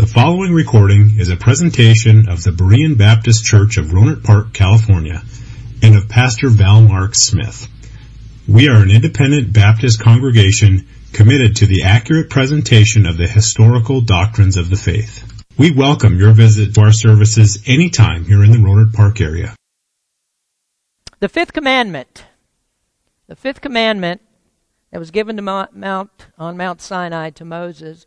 [0.00, 5.22] The following recording is a presentation of the Berean Baptist Church of Rohnert Park, California,
[5.82, 7.68] and of Pastor Val Mark Smith.
[8.48, 14.56] We are an independent Baptist congregation committed to the accurate presentation of the historical doctrines
[14.56, 15.22] of the faith.
[15.58, 19.54] We welcome your visit to our services anytime here in the Rohnert Park area.
[21.18, 22.24] The fifth commandment.
[23.26, 24.22] The fifth commandment
[24.92, 28.06] that was given to Mount, on Mount Sinai to Moses.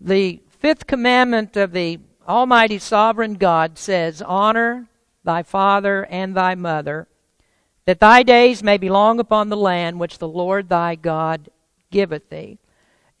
[0.00, 4.88] The fifth commandment of the Almighty Sovereign God says, Honor
[5.24, 7.08] thy father and thy mother,
[7.84, 11.48] that thy days may be long upon the land which the Lord thy God
[11.90, 12.58] giveth thee.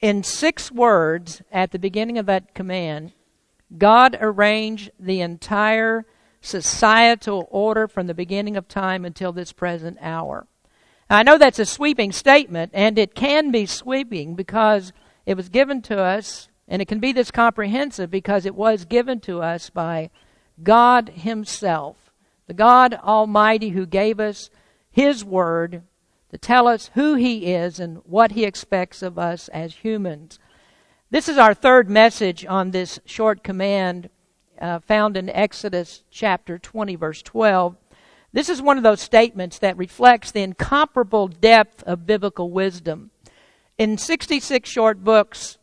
[0.00, 3.12] In six words at the beginning of that command,
[3.76, 6.06] God arranged the entire
[6.40, 10.46] societal order from the beginning of time until this present hour.
[11.10, 14.92] I know that's a sweeping statement, and it can be sweeping because
[15.24, 19.20] it was given to us, and it can be this comprehensive because it was given
[19.20, 20.10] to us by
[20.62, 22.12] God Himself,
[22.46, 24.50] the God Almighty who gave us
[24.90, 25.82] His Word
[26.30, 30.38] to tell us who He is and what He expects of us as humans.
[31.10, 34.10] This is our third message on this short command
[34.60, 37.76] uh, found in Exodus chapter 20, verse 12.
[38.32, 43.10] This is one of those statements that reflects the incomparable depth of biblical wisdom.
[43.78, 45.56] In 66 short books,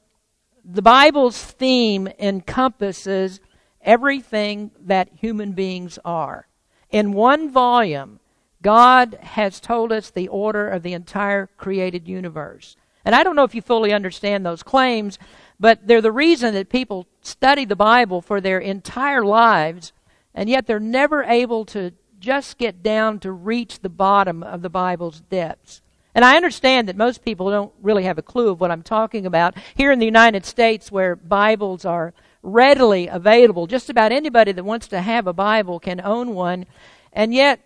[0.67, 3.39] the Bible's theme encompasses
[3.81, 6.47] everything that human beings are.
[6.89, 8.19] In one volume,
[8.63, 12.75] God has told us the order of the entire created universe.
[13.03, 15.19] And I don't know if you fully understand those claims,
[15.59, 19.93] but they're the reason that people study the Bible for their entire lives,
[20.33, 24.69] and yet they're never able to just get down to reach the bottom of the
[24.69, 25.83] Bible's depths.
[26.15, 29.25] And I understand that most people don't really have a clue of what I'm talking
[29.25, 29.55] about.
[29.75, 34.87] Here in the United States, where Bibles are readily available, just about anybody that wants
[34.87, 36.67] to have a Bible can own one.
[37.11, 37.59] And yet,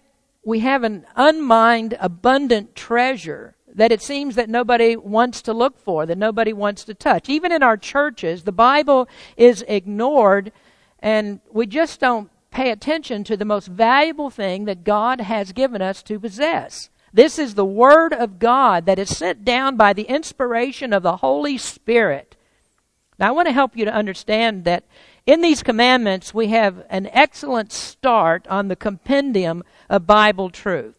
[0.43, 6.07] we have an unmined, abundant treasure that it seems that nobody wants to look for,
[6.07, 7.29] that nobody wants to touch.
[7.29, 9.07] Even in our churches, the Bible
[9.37, 10.51] is ignored,
[10.99, 15.83] and we just don't pay attention to the most valuable thing that God has given
[15.83, 16.89] us to possess.
[17.13, 21.17] This is the Word of God that is sent down by the inspiration of the
[21.17, 22.35] Holy Spirit.
[23.17, 24.85] Now, I want to help you to understand that
[25.25, 30.95] in these commandments, we have an excellent start on the compendium of Bible truth.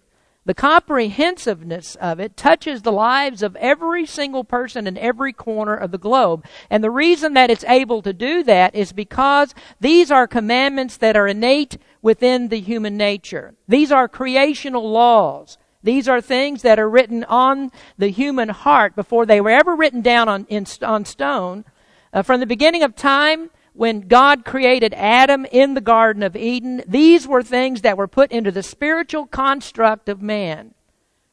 [0.46, 5.90] The comprehensiveness of it touches the lives of every single person in every corner of
[5.90, 6.44] the globe.
[6.68, 11.16] And the reason that it's able to do that is because these are commandments that
[11.16, 13.54] are innate within the human nature.
[13.68, 15.58] These are creational laws.
[15.82, 20.02] These are things that are written on the human heart before they were ever written
[20.02, 21.64] down on, in, on stone.
[22.12, 26.82] Uh, from the beginning of time, when God created Adam in the Garden of Eden,
[26.86, 30.74] these were things that were put into the spiritual construct of man.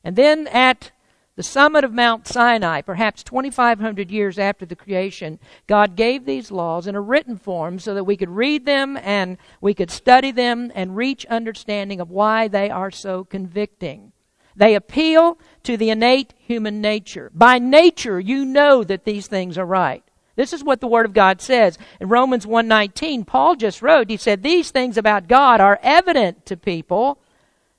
[0.03, 0.91] And then at
[1.35, 6.87] the summit of Mount Sinai, perhaps 2,500 years after the creation, God gave these laws
[6.87, 10.71] in a written form so that we could read them and we could study them
[10.73, 14.13] and reach understanding of why they are so convicting.
[14.57, 17.31] They appeal to the innate human nature.
[17.33, 20.03] By nature, you know that these things are right.
[20.35, 21.77] This is what the Word of God says.
[22.01, 26.57] In Romans 1.19, Paul just wrote, he said, These things about God are evident to
[26.57, 27.19] people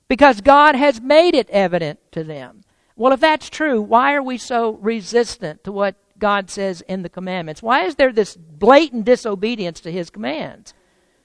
[0.07, 2.63] because God has made it evident to them.
[2.95, 7.09] Well, if that's true, why are we so resistant to what God says in the
[7.09, 7.63] commandments?
[7.63, 10.73] Why is there this blatant disobedience to His commands?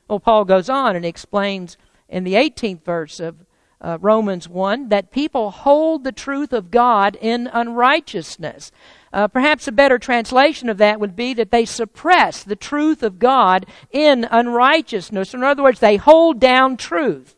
[0.09, 1.77] Well, Paul goes on and explains
[2.09, 3.45] in the 18th verse of
[3.85, 8.73] uh, Romans 1 that people hold the truth of God in unrighteousness.
[9.13, 13.19] Uh, perhaps a better translation of that would be that they suppress the truth of
[13.19, 15.35] God in unrighteousness.
[15.35, 17.37] In other words, they hold down truth.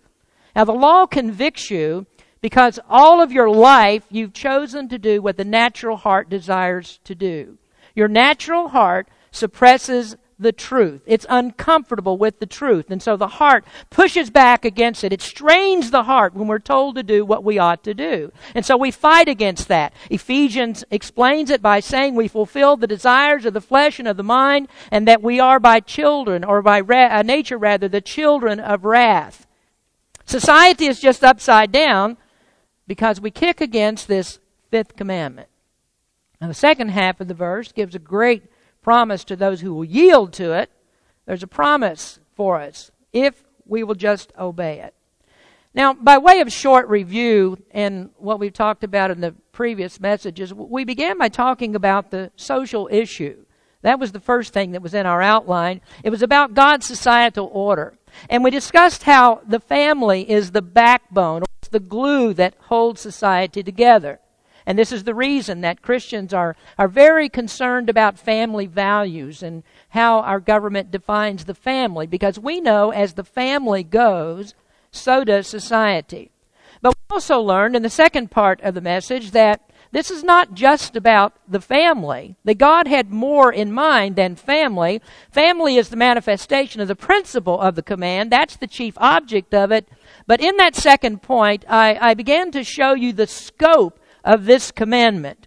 [0.54, 2.06] Now, the law convicts you
[2.40, 7.14] because all of your life you've chosen to do what the natural heart desires to
[7.14, 7.58] do.
[7.94, 11.02] Your natural heart suppresses the truth.
[11.06, 12.90] It's uncomfortable with the truth.
[12.90, 15.12] And so the heart pushes back against it.
[15.12, 18.32] It strains the heart when we're told to do what we ought to do.
[18.54, 19.94] And so we fight against that.
[20.10, 24.22] Ephesians explains it by saying we fulfill the desires of the flesh and of the
[24.22, 28.60] mind, and that we are by children, or by ra- uh, nature rather, the children
[28.60, 29.46] of wrath.
[30.26, 32.18] Society is just upside down
[32.86, 34.38] because we kick against this
[34.70, 35.48] fifth commandment.
[36.40, 38.42] Now, the second half of the verse gives a great
[38.86, 40.70] promise to those who will yield to it.
[41.26, 44.94] There's a promise for us if we will just obey it.
[45.74, 50.54] Now, by way of short review and what we've talked about in the previous messages,
[50.54, 53.44] we began by talking about the social issue
[53.82, 55.80] That was the first thing that was in our outline.
[56.02, 57.96] It was about God's societal order.
[58.28, 63.62] And we discussed how the family is the backbone, it's the glue that holds society
[63.62, 64.18] together.
[64.66, 69.62] And this is the reason that Christians are, are very concerned about family values and
[69.90, 74.54] how our government defines the family, because we know as the family goes,
[74.90, 76.32] so does society.
[76.82, 80.52] But we also learned in the second part of the message that this is not
[80.52, 82.34] just about the family.
[82.44, 85.00] That God had more in mind than family.
[85.30, 88.30] Family is the manifestation of the principle of the command.
[88.30, 89.88] That's the chief object of it.
[90.26, 94.70] But in that second point, I, I began to show you the scope of this
[94.70, 95.46] commandment.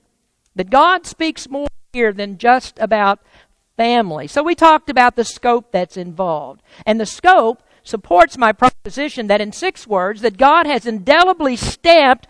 [0.56, 3.20] That God speaks more here than just about
[3.78, 4.28] family.
[4.28, 6.62] So we talked about the scope that's involved.
[6.86, 12.28] And the scope supports my proposition that in six words that God has indelibly stamped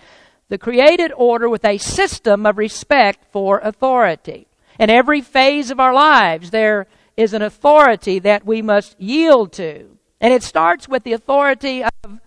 [0.50, 4.48] the created order with a system of respect for authority.
[4.80, 9.98] In every phase of our lives, there is an authority that we must yield to.
[10.22, 12.20] And it starts with the authority of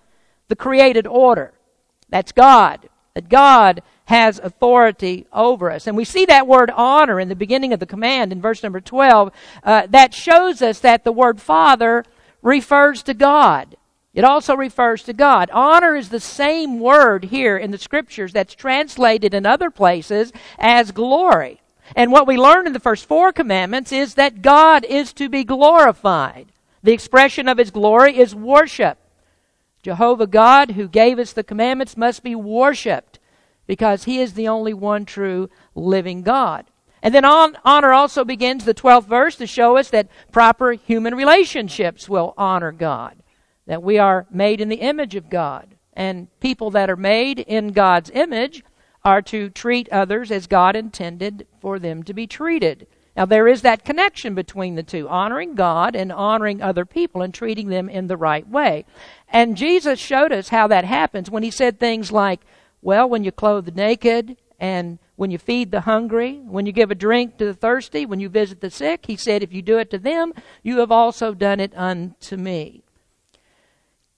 [0.49, 1.53] the created order.
[2.09, 2.89] That's God.
[3.15, 5.87] That God has authority over us.
[5.87, 8.81] And we see that word honor in the beginning of the command in verse number
[8.81, 9.33] 12.
[9.63, 12.05] Uh, that shows us that the word Father
[12.43, 13.77] refers to God.
[14.15, 15.51] It also refers to God.
[15.53, 20.91] Honor is the same word here in the scriptures that's translated in other places as
[20.91, 21.61] glory.
[21.97, 25.45] And what we learn in the first four commandments is that God is to be
[25.45, 26.53] glorified.
[26.83, 28.99] The expression of his glory is worship.
[29.83, 33.19] Jehovah God, who gave us the commandments, must be worshiped
[33.67, 36.67] because he is the only one true living God.
[37.03, 41.15] And then on, honor also begins the 12th verse to show us that proper human
[41.17, 43.17] relationships will honor God.
[43.67, 45.75] That we are made in the image of God.
[45.95, 48.63] And people that are made in God's image
[49.05, 52.87] are to treat others as God intended for them to be treated.
[53.17, 57.33] Now, there is that connection between the two honoring God and honoring other people and
[57.33, 58.87] treating them in the right way.
[59.29, 62.41] And Jesus showed us how that happens when he said things like,
[62.81, 66.91] Well, when you clothe the naked, and when you feed the hungry, when you give
[66.91, 69.79] a drink to the thirsty, when you visit the sick, he said, If you do
[69.79, 70.33] it to them,
[70.63, 72.83] you have also done it unto me.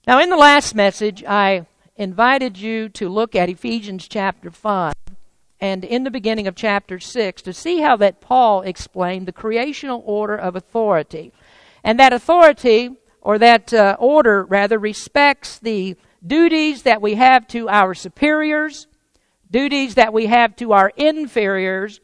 [0.07, 1.67] Now, in the last message, I
[1.97, 4.95] invited you to look at Ephesians chapter 5
[5.61, 10.03] and in the beginning of chapter 6 to see how that Paul explained the creational
[10.05, 11.33] order of authority.
[11.83, 12.91] And that authority,
[13.21, 15.97] or that uh, order rather, respects the
[16.27, 18.87] duties that we have to our superiors,
[19.51, 22.01] duties that we have to our inferiors,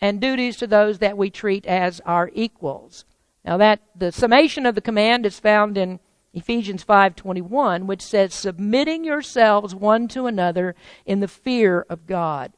[0.00, 3.04] and duties to those that we treat as our equals.
[3.44, 6.00] Now that the summation of the command is found in
[6.32, 10.74] Ephesians 5:21 which says submitting yourselves one to another
[11.06, 12.52] in the fear of God.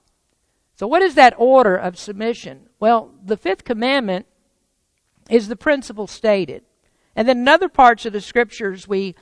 [0.77, 2.69] So what is that order of submission?
[2.79, 4.27] Well, the fifth commandment
[5.31, 6.63] is the principle stated.
[7.17, 9.15] And then in other parts of the scriptures we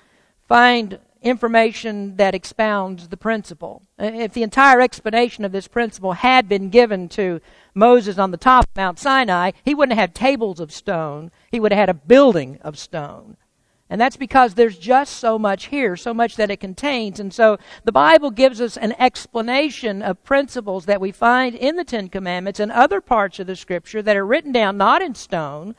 [0.49, 3.83] find information that expounds the principle.
[3.99, 7.41] Uh, if the entire explanation of this principle had been given to
[7.73, 11.31] Moses on the top of Mount Sinai, he wouldn't have had tables of stone.
[11.51, 13.39] He would have had a building of stone.
[13.95, 17.21] And that's because there's just so much here, so much that it contains.
[17.21, 21.85] And so the Bible gives us an explanation of principles that we find in the
[21.85, 25.77] Ten Commandments and other parts of the Scripture that are written down not in stone,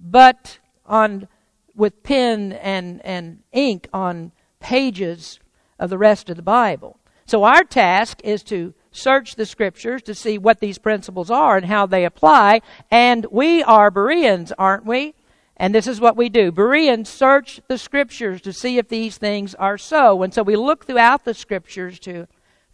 [0.00, 1.28] but on
[1.76, 5.38] with pen and, and ink on pages
[5.78, 6.98] of the rest of the Bible.
[7.26, 11.66] So our task is to search the scriptures to see what these principles are and
[11.66, 12.62] how they apply.
[12.90, 15.14] And we are Bereans, aren't we?
[15.62, 16.50] And this is what we do.
[16.50, 20.24] Bereans search the scriptures to see if these things are so.
[20.24, 22.26] And so we look throughout the scriptures to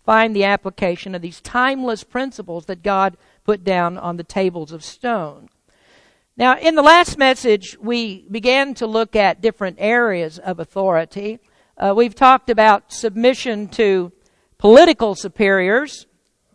[0.06, 4.82] find the application of these timeless principles that God put down on the tables of
[4.82, 5.50] stone.
[6.34, 11.40] Now, in the last message, we began to look at different areas of authority.
[11.76, 14.12] Uh, we've talked about submission to
[14.56, 16.06] political superiors.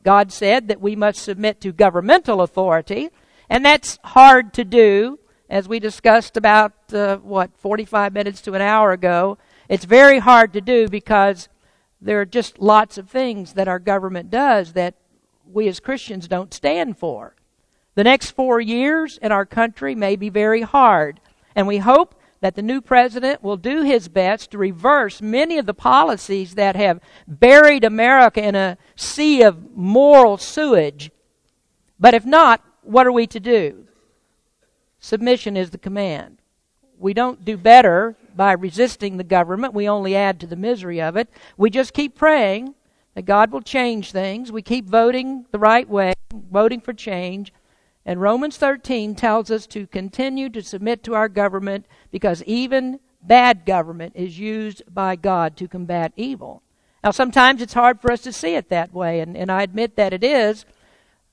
[0.04, 3.10] God said that we must submit to governmental authority,
[3.52, 5.20] and that's hard to do
[5.53, 9.38] as we discussed about, uh, what, 45 minutes to an hour ago.
[9.69, 11.48] It's very hard to do because
[12.01, 14.95] there are just lots of things that our government does that
[15.45, 17.36] we as Christians don't stand for.
[17.93, 21.19] The next four years in our country may be very hard,
[21.55, 25.67] and we hope that the new president will do his best to reverse many of
[25.67, 31.12] the policies that have buried America in a sea of moral sewage.
[32.00, 33.86] But if not, what are we to do?
[35.03, 36.38] Submission is the command.
[36.98, 39.74] We don't do better by resisting the government.
[39.74, 41.27] We only add to the misery of it.
[41.57, 42.74] We just keep praying
[43.13, 44.50] that God will change things.
[44.50, 47.51] We keep voting the right way, voting for change,
[48.05, 53.65] And Romans 13 tells us to continue to submit to our government because even bad
[53.65, 56.63] government is used by God to combat evil.
[57.03, 59.98] Now, sometimes it's hard for us to see it that way, and, and I admit
[59.98, 60.63] that it is.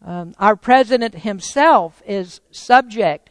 [0.04, 3.29] Um, our president himself is subject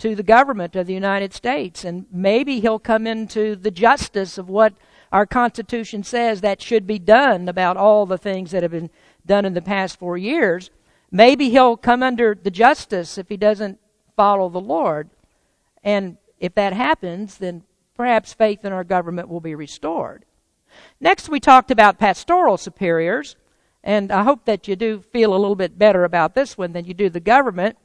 [0.00, 4.48] to the government of the United States, and maybe he'll come into the justice of
[4.48, 4.72] what
[5.12, 8.90] our Constitution says that should be done about all the things that have been
[9.26, 10.70] done in the past four years.
[11.10, 13.78] Maybe he'll come under the justice if he doesn't
[14.16, 15.10] follow the Lord.
[15.84, 17.64] And if that happens, then
[17.94, 20.24] perhaps faith in our government will be restored.
[20.98, 23.36] Next, we talked about pastoral superiors,
[23.84, 26.86] and I hope that you do feel a little bit better about this one than
[26.86, 27.76] you do the government.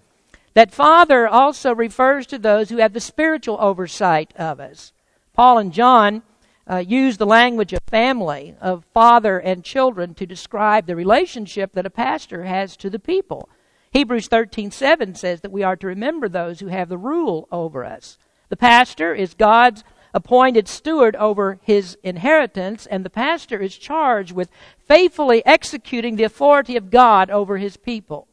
[0.55, 4.93] That father also refers to those who have the spiritual oversight of us.
[5.33, 6.23] Paul and John
[6.65, 11.85] uh, use the language of family, of father and children, to describe the relationship that
[11.85, 13.49] a pastor has to the people.
[13.91, 18.17] Hebrews 13:7 says that we are to remember those who have the rule over us.
[18.47, 19.83] The pastor is God's
[20.13, 26.77] appointed steward over his inheritance, and the pastor is charged with faithfully executing the authority
[26.77, 28.29] of God over his people.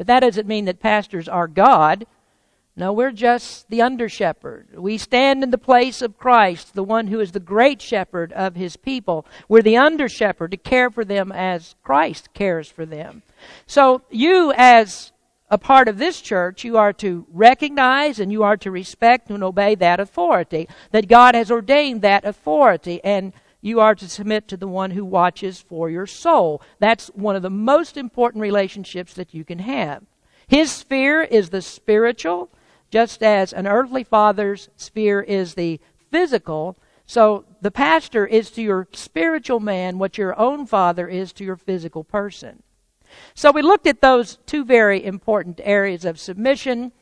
[0.00, 2.06] But that doesn't mean that pastors are God.
[2.74, 4.68] No, we're just the under shepherd.
[4.74, 8.54] We stand in the place of Christ, the one who is the great shepherd of
[8.54, 9.26] his people.
[9.46, 13.24] We're the under shepherd to care for them as Christ cares for them.
[13.66, 15.12] So you as
[15.50, 19.44] a part of this church, you are to recognize and you are to respect and
[19.44, 20.66] obey that authority.
[20.92, 25.04] That God has ordained that authority and you are to submit to the one who
[25.04, 26.62] watches for your soul.
[26.78, 30.02] That's one of the most important relationships that you can have.
[30.48, 32.50] His sphere is the spiritual,
[32.90, 36.76] just as an earthly father's sphere is the physical.
[37.06, 41.56] So the pastor is to your spiritual man what your own father is to your
[41.56, 42.62] physical person.
[43.34, 46.92] So we looked at those two very important areas of submission.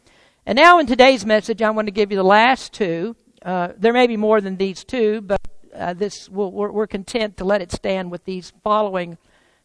[0.47, 3.17] And now in today's message, I want to give you the last two.
[3.43, 5.41] Uh, there may be more than these two, but
[5.79, 9.19] uh, this we'll, we're, we're content to let it stand with these following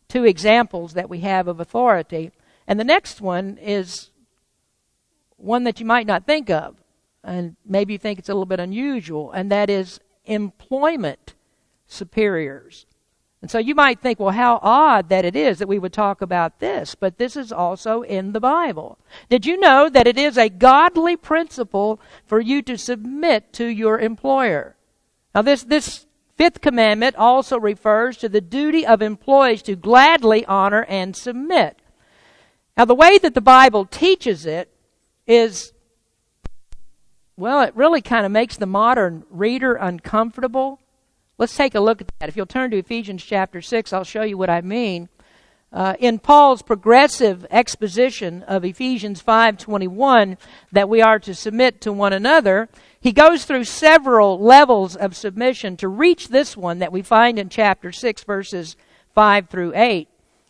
[0.08, 2.32] two examples that we have of authority.
[2.67, 4.12] And the next one is
[5.38, 6.77] one that you might not think of,
[7.24, 11.34] and maybe you think it's a little bit unusual, and that is employment
[11.86, 12.86] superiors.
[13.41, 16.22] And so you might think, well, how odd that it is that we would talk
[16.22, 18.98] about this, but this is also in the Bible.
[19.29, 24.00] Did you know that it is a godly principle for you to submit to your
[24.00, 24.77] employer?
[25.33, 26.05] Now, this, this
[26.37, 31.79] fifth commandment also refers to the duty of employees to gladly honor and submit.
[32.77, 34.69] Now, the way that the Bible teaches it
[35.27, 35.73] is,
[37.37, 40.79] well, it really kind of makes the modern reader uncomfortable.
[41.37, 42.29] Let's take a look at that.
[42.29, 45.09] If you'll turn to Ephesians chapter 6, I'll show you what I mean.
[45.71, 50.37] Uh, in Paul's progressive exposition of Ephesians 5:21
[50.71, 52.69] that we are to submit to one another,
[53.03, 57.50] he goes through several levels of submission to reach this one that we find in
[57.50, 58.77] chapter 6 verses
[59.13, 60.07] 5 through 8.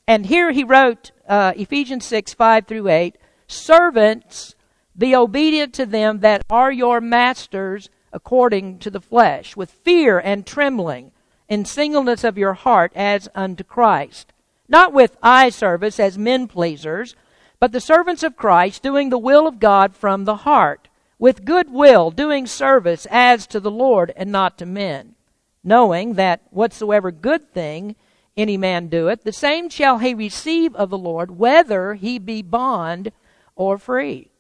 [0.08, 3.18] And here he wrote uh, Ephesians 6 5 through 8,
[3.48, 4.54] servants
[4.96, 10.46] be obedient to them that are your masters according to the flesh, with fear and
[10.46, 11.12] trembling,
[11.50, 14.32] in singleness of your heart as unto Christ.
[14.70, 17.16] Not with eye service as men pleasers,
[17.60, 20.88] but the servants of Christ, doing the will of God from the heart,
[21.24, 25.16] with good will, doing service as to the Lord and not to men,
[25.64, 27.96] knowing that whatsoever good thing
[28.36, 33.14] any man doeth, the same shall he receive of the Lord, whether he be bond
[33.56, 34.32] or free.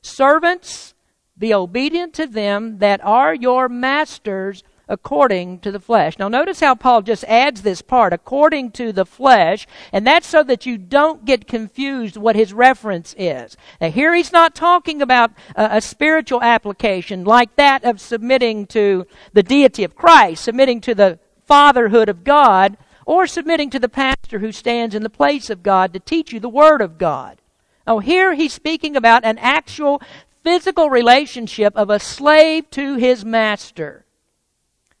[0.00, 0.94] Servants,
[1.36, 6.18] be obedient to them that are your masters according to the flesh.
[6.18, 10.42] Now, notice how Paul just adds this part, according to the flesh, and that's so
[10.42, 13.56] that you don't get confused what his reference is.
[13.80, 19.06] Now, here he's not talking about a, a spiritual application like that of submitting to
[19.32, 22.76] the deity of Christ, submitting to the fatherhood of God,
[23.06, 26.40] or submitting to the pastor who stands in the place of God to teach you
[26.40, 27.38] the Word of God.
[27.86, 30.00] Oh, here he's speaking about an actual
[30.42, 34.03] physical relationship of a slave to his master.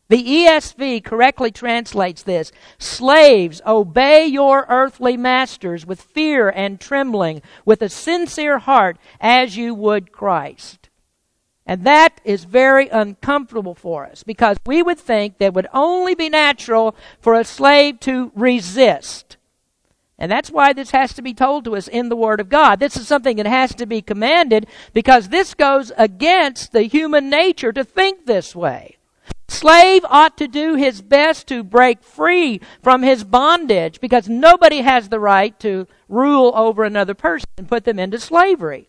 [0.08, 7.80] The ESV correctly translates this Slaves, obey your earthly masters with fear and trembling, with
[7.80, 10.90] a sincere heart, as you would Christ.
[11.66, 16.14] And that is very uncomfortable for us because we would think that it would only
[16.14, 19.38] be natural for a slave to resist.
[20.18, 22.80] And that's why this has to be told to us in the Word of God.
[22.80, 27.72] This is something that has to be commanded because this goes against the human nature
[27.72, 28.98] to think this way.
[29.54, 35.08] Slave ought to do his best to break free from his bondage because nobody has
[35.08, 38.88] the right to rule over another person and put them into slavery.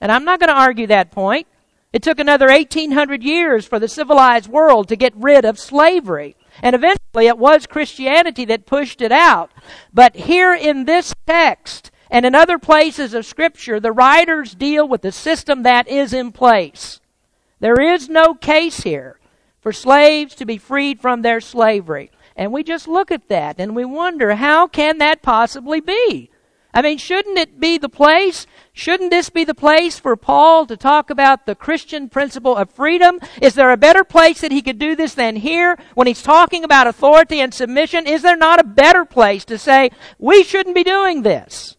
[0.00, 1.46] And I'm not going to argue that point.
[1.92, 6.36] It took another 1800 years for the civilized world to get rid of slavery.
[6.62, 9.50] And eventually it was Christianity that pushed it out.
[9.92, 15.02] But here in this text and in other places of Scripture, the writers deal with
[15.02, 17.00] the system that is in place.
[17.60, 19.18] There is no case here
[19.62, 22.10] for slaves to be freed from their slavery.
[22.36, 26.30] And we just look at that and we wonder, how can that possibly be?
[26.74, 28.46] I mean, shouldn't it be the place?
[28.72, 33.20] Shouldn't this be the place for Paul to talk about the Christian principle of freedom?
[33.42, 36.64] Is there a better place that he could do this than here when he's talking
[36.64, 38.06] about authority and submission?
[38.06, 41.76] Is there not a better place to say, we shouldn't be doing this?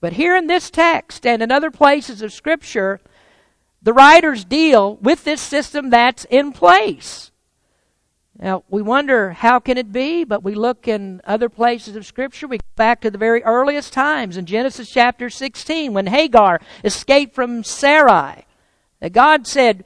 [0.00, 3.00] But here in this text and in other places of Scripture,
[3.84, 7.30] the writers deal with this system that's in place.
[8.36, 12.48] Now, we wonder how can it be, but we look in other places of Scripture.
[12.48, 17.34] We go back to the very earliest times in Genesis chapter 16 when Hagar escaped
[17.34, 18.46] from Sarai.
[19.00, 19.84] That God said,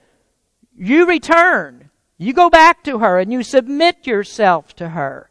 [0.74, 1.90] You return.
[2.16, 5.28] You go back to her and you submit yourself to her.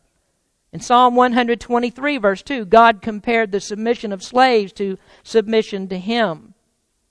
[0.71, 6.53] In Psalm 123, verse 2, God compared the submission of slaves to submission to Him.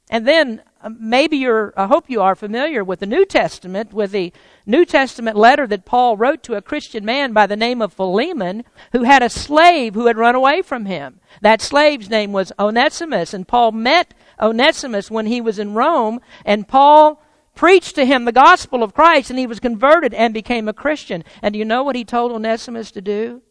[0.09, 4.13] And then Um, maybe you're, I hope you are familiar with the New Testament, with
[4.13, 4.33] the
[4.67, 8.63] New Testament letter that Paul wrote to a Christian man by the name of Philemon,
[8.93, 11.19] who had a slave who had run away from him.
[11.43, 16.69] That slave's name was Onesimus, and Paul met Onesimus when he was in Rome, and
[16.69, 17.21] Paul
[17.57, 21.25] preached to him the gospel of Christ, and he was converted and became a Christian.
[21.43, 23.43] And do you know what he told Onesimus to do?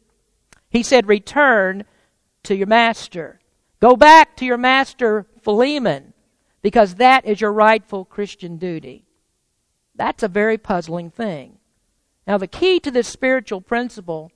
[0.70, 1.84] He said, Return
[2.44, 3.42] to your master.
[3.82, 6.14] Go back to your master, Philemon
[6.66, 9.06] because that is your rightful Christian duty.
[9.94, 11.60] That's a very puzzling thing.
[12.26, 14.32] Now, the key to this spiritual principle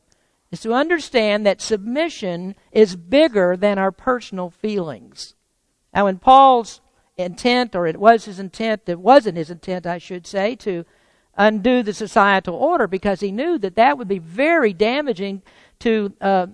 [0.52, 5.34] is to understand that submission is bigger than our personal feelings.
[5.92, 6.82] Now, in Paul's
[7.18, 10.86] intent, or it was his intent, it wasn't his intent, I should say, to
[11.36, 15.42] undo the societal order because he knew that that would be very damaging
[15.80, 16.46] to uh,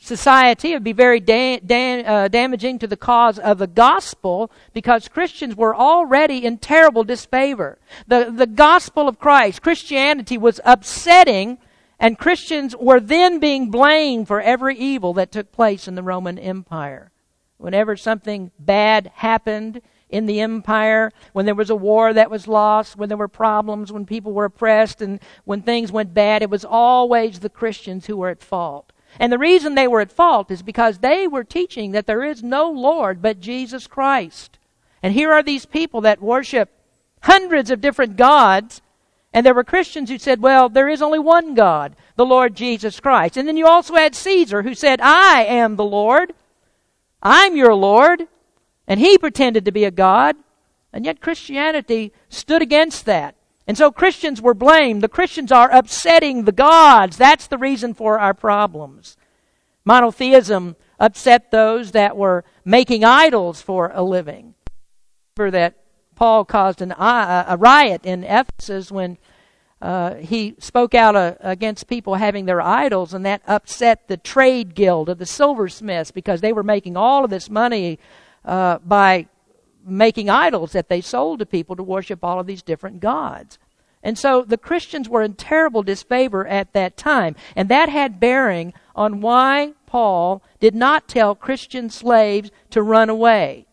[0.00, 0.72] society.
[0.72, 5.08] It would be very da- da- uh, damaging to the cause of the gospel because
[5.08, 7.78] Christians were already in terrible disfavor.
[8.06, 11.58] The, the gospel of Christ, Christianity, was upsetting,
[11.98, 16.38] and Christians were then being blamed for every evil that took place in the Roman
[16.38, 17.10] Empire.
[17.56, 22.96] Whenever something bad happened, in the empire, when there was a war that was lost,
[22.96, 26.64] when there were problems, when people were oppressed, and when things went bad, it was
[26.64, 28.92] always the Christians who were at fault.
[29.18, 32.42] And the reason they were at fault is because they were teaching that there is
[32.42, 34.58] no Lord but Jesus Christ.
[35.02, 36.70] And here are these people that worship
[37.22, 38.80] hundreds of different gods.
[39.32, 43.00] And there were Christians who said, well, there is only one God, the Lord Jesus
[43.00, 43.36] Christ.
[43.36, 46.32] And then you also had Caesar who said, I am the Lord.
[47.22, 48.28] I'm your Lord.
[48.86, 50.36] And he pretended to be a God.
[50.92, 53.34] And yet Christianity stood against that.
[53.68, 55.02] And so Christians were blamed.
[55.02, 57.18] The Christians are upsetting the gods.
[57.18, 59.18] That's the reason for our problems.
[59.84, 64.54] Monotheism upset those that were making idols for a living.
[65.36, 65.74] Remember that
[66.16, 69.18] Paul caused an, a riot in Ephesus when
[69.80, 74.74] uh, he spoke out uh, against people having their idols, and that upset the trade
[74.74, 77.98] guild of the silversmiths because they were making all of this money
[78.44, 79.28] uh, by
[79.88, 83.58] making idols that they sold to people to worship all of these different gods.
[84.02, 87.34] And so the Christians were in terrible disfavor at that time.
[87.56, 93.66] And that had bearing on why Paul did not tell Christian slaves to run away.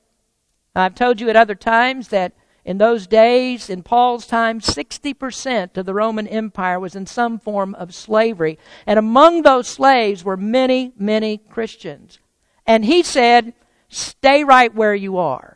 [0.76, 2.34] I've told you at other times that
[2.66, 7.76] in those days, in Paul's time, 60% of the Roman Empire was in some form
[7.76, 8.58] of slavery.
[8.88, 12.18] And among those slaves were many, many Christians.
[12.66, 13.54] And he said,
[13.88, 15.55] stay right where you are.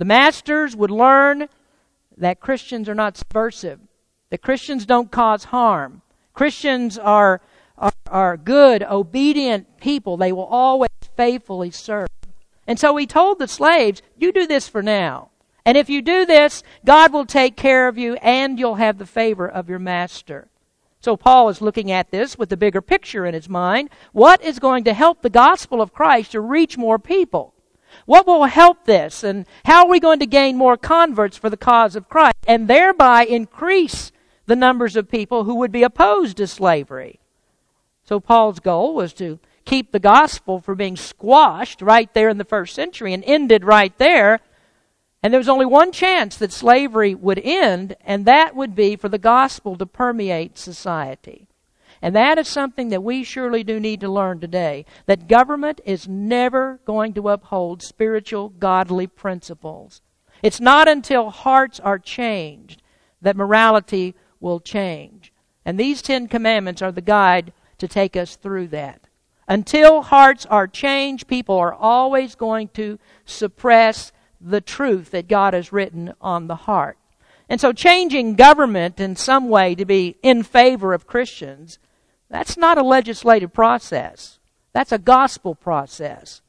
[0.00, 1.50] The masters would learn
[2.16, 3.80] that Christians are not subversive,
[4.30, 6.00] that Christians don't cause harm.
[6.32, 7.42] Christians are,
[7.76, 10.16] are, are good, obedient people.
[10.16, 12.08] They will always faithfully serve.
[12.66, 15.32] And so he told the slaves, You do this for now.
[15.66, 19.04] And if you do this, God will take care of you and you'll have the
[19.04, 20.48] favor of your master.
[21.00, 23.90] So Paul is looking at this with the bigger picture in his mind.
[24.12, 27.52] What is going to help the gospel of Christ to reach more people?
[28.06, 29.22] What will help this?
[29.22, 32.68] And how are we going to gain more converts for the cause of Christ and
[32.68, 34.12] thereby increase
[34.46, 37.20] the numbers of people who would be opposed to slavery?
[38.04, 42.44] So Paul's goal was to keep the gospel from being squashed right there in the
[42.44, 44.40] first century and ended right there.
[45.22, 49.08] And there was only one chance that slavery would end, and that would be for
[49.08, 51.46] the gospel to permeate society.
[52.02, 54.86] And that is something that we surely do need to learn today.
[55.06, 60.00] That government is never going to uphold spiritual, godly principles.
[60.42, 62.82] It's not until hearts are changed
[63.20, 65.32] that morality will change.
[65.64, 69.02] And these Ten Commandments are the guide to take us through that.
[69.46, 75.72] Until hearts are changed, people are always going to suppress the truth that God has
[75.72, 76.96] written on the heart.
[77.48, 81.78] And so changing government in some way to be in favor of Christians,
[82.30, 84.38] that's not a legislative process.
[84.72, 86.42] That's a gospel process.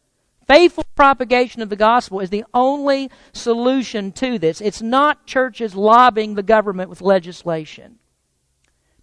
[0.48, 4.62] Faithful propagation of the gospel is the only solution to this.
[4.62, 7.98] It's not churches lobbying the government with legislation.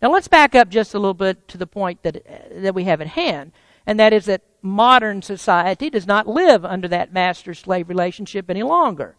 [0.00, 2.84] Now let's back up just a little bit to the point that, uh, that we
[2.84, 3.52] have at hand,
[3.86, 8.62] and that is that modern society does not live under that master slave relationship any
[8.62, 9.16] longer.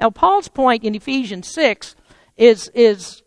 [0.00, 1.96] Now, Paul's point in Ephesians 6
[2.36, 3.22] is, is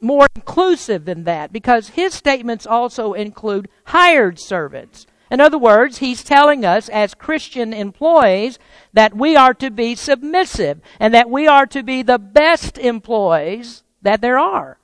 [0.00, 5.06] more inclusive than that because his statements also include hired servants.
[5.30, 8.58] In other words, he's telling us as Christian employees
[8.92, 13.84] that we are to be submissive and that we are to be the best employees
[14.02, 14.78] that there are.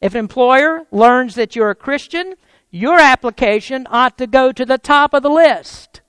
[0.00, 2.34] If an employer learns that you're a Christian,
[2.70, 6.00] your application ought to go to the top of the list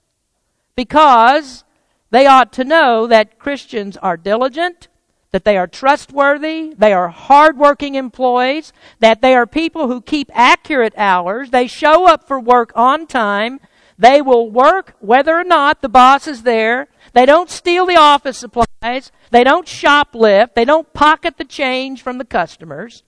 [0.75, 1.63] because
[2.09, 4.87] they ought to know that Christians are diligent,
[5.31, 10.93] that they are trustworthy, they are hardworking employees, that they are people who keep accurate
[10.97, 13.59] hours, they show up for work on time,
[13.97, 18.37] they will work whether or not the boss is there, they don't steal the office
[18.37, 23.03] supplies, they don't shoplift, they don't pocket the change from the customers.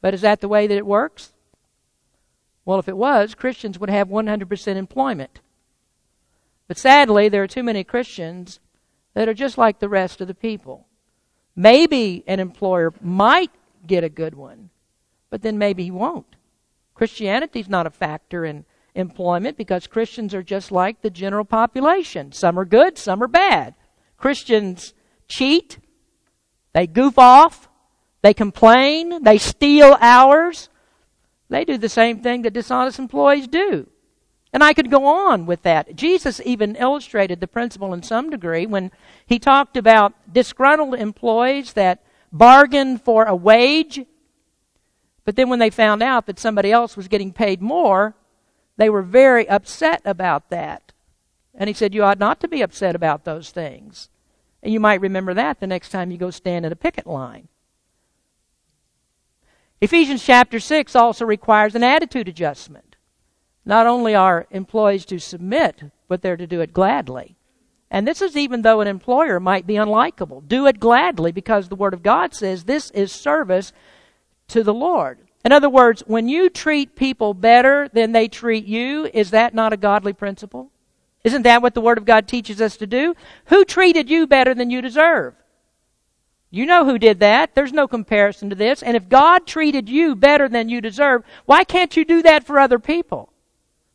[0.00, 1.32] But is that the way that it works?
[2.64, 5.40] Well, if it was, Christians would have 100% employment.
[6.68, 8.60] But sadly, there are too many Christians
[9.14, 10.86] that are just like the rest of the people.
[11.56, 13.50] Maybe an employer might
[13.86, 14.70] get a good one,
[15.30, 16.36] but then maybe he won't.
[16.94, 22.32] Christianity is not a factor in employment because Christians are just like the general population.
[22.32, 23.74] Some are good, some are bad.
[24.16, 24.94] Christians
[25.28, 25.78] cheat,
[26.72, 27.68] they goof off,
[28.22, 30.68] they complain, they steal hours,
[31.48, 33.88] they do the same thing that dishonest employees do.
[34.52, 35.94] And I could go on with that.
[35.94, 38.90] Jesus even illustrated the principle in some degree when
[39.24, 44.04] he talked about disgruntled employees that bargained for a wage,
[45.24, 48.14] but then when they found out that somebody else was getting paid more,
[48.76, 50.92] they were very upset about that.
[51.54, 54.08] And he said, You ought not to be upset about those things.
[54.62, 57.48] And you might remember that the next time you go stand in a picket line.
[59.80, 62.89] Ephesians chapter 6 also requires an attitude adjustment.
[63.70, 67.36] Not only are employees to submit, but they're to do it gladly.
[67.88, 70.42] And this is even though an employer might be unlikable.
[70.48, 73.72] Do it gladly because the Word of God says this is service
[74.48, 75.20] to the Lord.
[75.44, 79.72] In other words, when you treat people better than they treat you, is that not
[79.72, 80.72] a godly principle?
[81.22, 83.14] Isn't that what the Word of God teaches us to do?
[83.46, 85.34] Who treated you better than you deserve?
[86.50, 87.54] You know who did that.
[87.54, 88.82] There's no comparison to this.
[88.82, 92.58] And if God treated you better than you deserve, why can't you do that for
[92.58, 93.32] other people?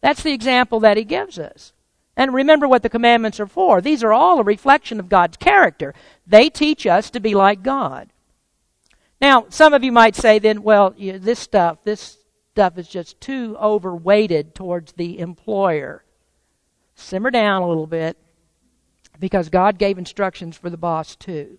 [0.05, 1.73] That's the example that he gives us.
[2.15, 3.81] And remember what the commandments are for.
[3.81, 5.95] These are all a reflection of God's character.
[6.27, 8.13] They teach us to be like God.
[9.19, 12.19] Now, some of you might say then, well, you know, this stuff, this
[12.51, 16.03] stuff is just too overweighted towards the employer.
[16.93, 18.15] Simmer down a little bit
[19.19, 21.57] because God gave instructions for the boss too.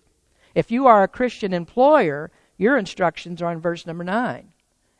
[0.55, 4.53] If you are a Christian employer, your instructions are in verse number 9.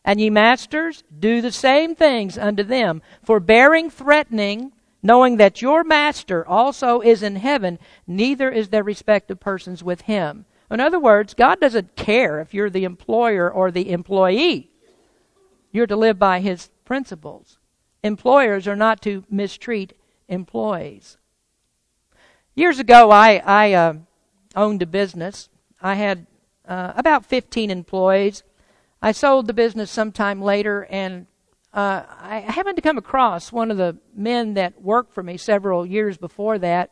[0.08, 4.72] And ye masters, do the same things unto them, forbearing threatening,
[5.04, 10.04] knowing that your master also is in heaven, neither is there respect of persons with
[10.04, 10.46] him.
[10.72, 14.72] In other words, God doesn't care if you're the employer or the employee.
[15.74, 17.58] You're to live by his principles.
[18.02, 19.92] Employers are not to mistreat
[20.30, 21.18] employees.
[22.56, 23.94] Years ago, I, I uh,
[24.56, 25.50] owned a business.
[25.82, 26.28] I had
[26.66, 28.44] uh, about 15 employees.
[29.02, 31.28] I sold the business sometime later, and
[31.74, 35.86] uh, I happened to come across one of the men that worked for me several
[35.86, 36.92] years before that.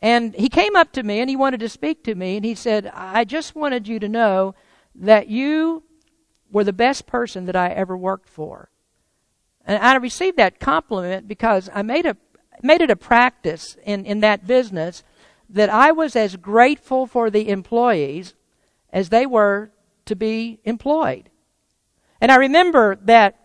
[0.00, 2.54] And he came up to me and he wanted to speak to me, and he
[2.54, 4.54] said, I just wanted you to know
[4.94, 5.82] that you
[6.52, 8.70] were the best person that I ever worked for.
[9.66, 12.16] And I received that compliment because I made a
[12.62, 15.02] made it a practice in, in that business
[15.48, 18.34] that I was as grateful for the employees
[18.92, 19.70] as they were
[20.06, 21.30] to be employed.
[22.20, 23.38] And I remember that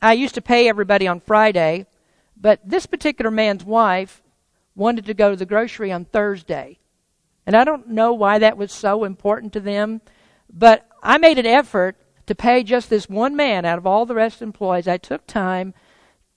[0.00, 1.86] I used to pay everybody on Friday,
[2.36, 4.22] but this particular man's wife
[4.74, 6.78] wanted to go to the grocery on Thursday.
[7.46, 10.02] And I don't know why that was so important to them,
[10.52, 14.14] but I made an effort to pay just this one man out of all the
[14.14, 14.86] rest of the employees.
[14.86, 15.72] I took time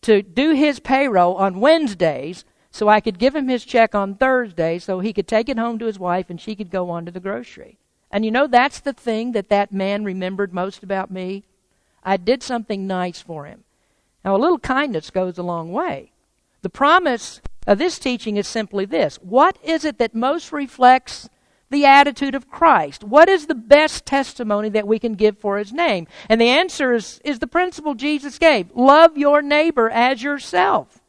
[0.04, 4.80] to do his payroll on Wednesdays so I could give him his check on Thursday
[4.80, 7.12] so he could take it home to his wife and she could go on to
[7.12, 7.78] the grocery.
[8.12, 11.44] And you know, that's the thing that that man remembered most about me.
[12.04, 13.64] I did something nice for him.
[14.24, 16.12] Now, a little kindness goes a long way.
[16.62, 21.30] The promise of this teaching is simply this What is it that most reflects
[21.70, 23.04] the attitude of Christ?
[23.04, 26.08] What is the best testimony that we can give for his name?
[26.28, 31.00] And the answer is, is the principle Jesus gave love your neighbor as yourself.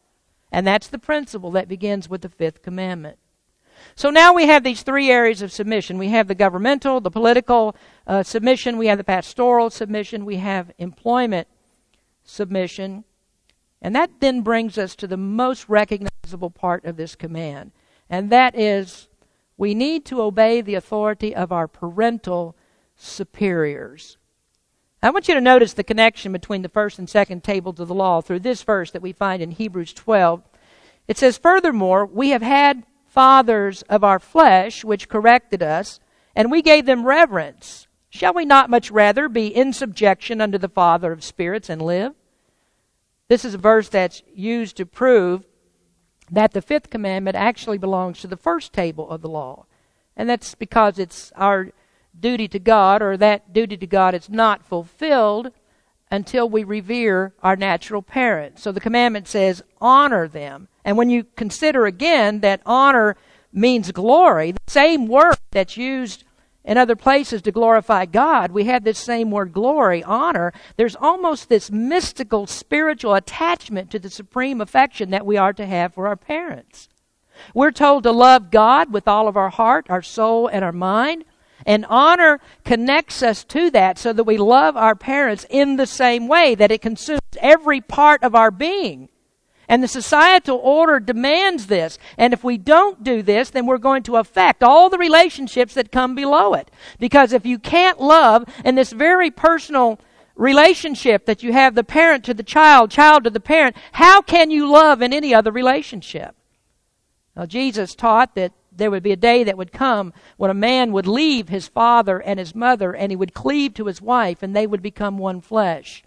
[0.51, 3.19] And that's the principle that begins with the fifth commandment.
[3.95, 5.99] So now we have these three areas of submission.
[5.99, 7.77] We have the governmental, the political
[8.07, 11.49] uh, submission, we have the pastoral submission, we have employment
[12.25, 13.05] submission.
[13.81, 17.73] And that then brings us to the most recognizable part of this command,
[18.09, 19.09] and that is
[19.57, 22.57] we need to obey the authority of our parental
[22.97, 24.17] superiors.
[25.03, 27.95] I want you to notice the connection between the first and second tables of the
[27.95, 30.43] law through this verse that we find in Hebrews 12.
[31.09, 36.01] It says, Furthermore, we have had fathers of our flesh which corrected us,
[36.35, 37.87] and we gave them reverence.
[38.09, 42.15] Shall we not much rather be in subjection unto the Father of spirits and live?
[43.29, 45.45] This is a verse that's used to prove
[46.31, 49.67] that the fifth commandment actually belongs to the first table of the law.
[50.17, 51.71] And that's because it's our
[52.19, 55.53] duty to God, or that duty to God is not fulfilled
[56.13, 58.63] until we revere our natural parents.
[58.63, 60.69] So the commandment says, honor them.
[60.85, 63.17] And when you consider again that honor
[63.51, 66.25] means glory, the same word that's used
[66.65, 70.53] in other places to glorify God, we have this same word glory, honor.
[70.77, 75.95] There's almost this mystical spiritual attachment to the supreme affection that we are to have
[75.95, 76.91] for our parents.
[77.55, 81.25] We're told to love God with all of our heart, our soul, and our mind.
[81.67, 86.29] And honor connects us to that so that we love our parents in the same
[86.29, 89.09] way, that it consumes every part of our being.
[89.69, 91.99] And the societal order demands this.
[92.19, 95.93] And if we don't do this, then we're going to affect all the relationships that
[95.93, 96.71] come below it.
[96.99, 99.99] Because if you can't love in this very personal
[100.35, 104.51] relationship that you have the parent to the child, child to the parent, how can
[104.51, 106.35] you love in any other relationship?
[107.37, 110.93] Now, Jesus taught that there would be a day that would come when a man
[110.93, 114.55] would leave his father and his mother and he would cleave to his wife and
[114.55, 116.03] they would become one flesh.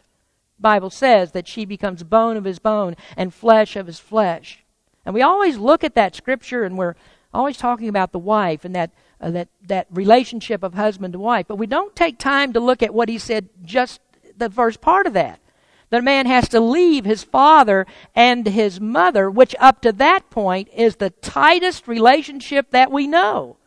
[0.60, 4.63] Bible says that she becomes bone of his bone and flesh of his flesh.
[5.06, 6.95] And we always look at that scripture and we're
[7.34, 11.45] always talking about the wife and that, uh, that, that relationship of husband to wife.
[11.47, 13.99] But we don't take time to look at what he said just
[14.38, 15.39] the first part of that.
[15.89, 20.29] That a man has to leave his father and his mother, which up to that
[20.29, 23.57] point is the tightest relationship that we know.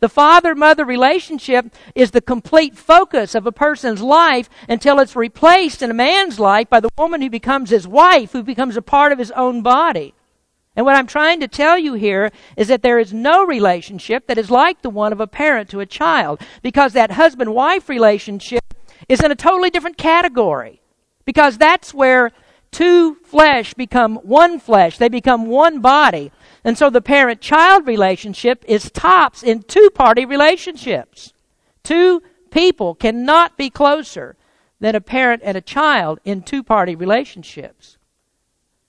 [0.00, 5.82] The father mother relationship is the complete focus of a person's life until it's replaced
[5.82, 9.12] in a man's life by the woman who becomes his wife, who becomes a part
[9.12, 10.14] of his own body.
[10.76, 14.38] And what I'm trying to tell you here is that there is no relationship that
[14.38, 18.62] is like the one of a parent to a child, because that husband wife relationship
[19.08, 20.80] is in a totally different category.
[21.28, 22.32] Because that's where
[22.70, 26.32] two flesh become one flesh, they become one body.
[26.64, 31.34] And so the parent child relationship is tops in two party relationships.
[31.82, 34.36] Two people cannot be closer
[34.80, 37.98] than a parent and a child in two party relationships.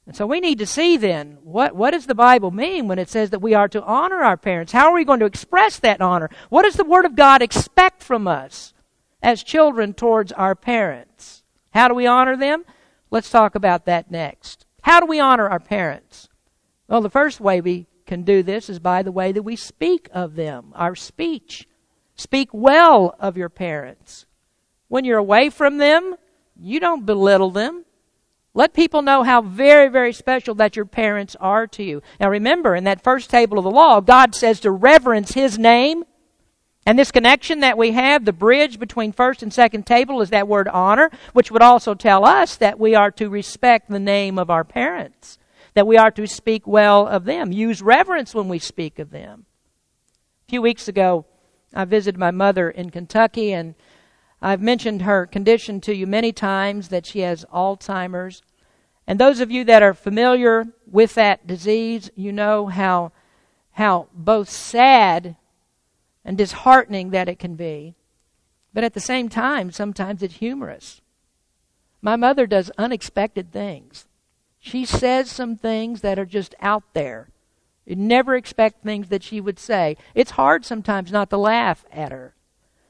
[0.07, 3.09] And so we need to see then what, what does the Bible mean when it
[3.09, 4.71] says that we are to honor our parents?
[4.71, 6.29] How are we going to express that honor?
[6.47, 8.73] What does the Word of God expect from us
[9.21, 11.38] as children towards our parents?
[11.73, 12.65] How do we honor them?
[13.11, 14.65] Let's talk about that next.
[14.81, 16.29] How do we honor our parents?
[16.87, 20.09] Well, the first way we can do this is by the way that we speak
[20.11, 21.67] of them, our speech.
[22.15, 24.25] Speak well of your parents.
[24.87, 26.15] When you're away from them,
[26.59, 27.85] you don't belittle them.
[28.53, 32.01] Let people know how very, very special that your parents are to you.
[32.19, 36.03] Now remember, in that first table of the law, God says to reverence His name.
[36.85, 40.47] And this connection that we have, the bridge between first and second table, is that
[40.47, 44.49] word honor, which would also tell us that we are to respect the name of
[44.49, 45.37] our parents
[45.73, 49.45] that we are to speak well of them, use reverence when we speak of them.
[50.47, 51.25] A few weeks ago,
[51.73, 53.75] I visited my mother in Kentucky, and
[54.41, 58.41] I've mentioned her condition to you many times that she has Alzheimer's.
[59.05, 63.11] And those of you that are familiar with that disease, you know how,
[63.71, 65.35] how both sad
[66.29, 67.95] and disheartening that it can be.
[68.71, 71.01] But at the same time, sometimes it's humorous.
[72.03, 74.05] My mother does unexpected things.
[74.59, 77.29] She says some things that are just out there.
[77.83, 79.97] You never expect things that she would say.
[80.13, 82.35] It's hard sometimes not to laugh at her.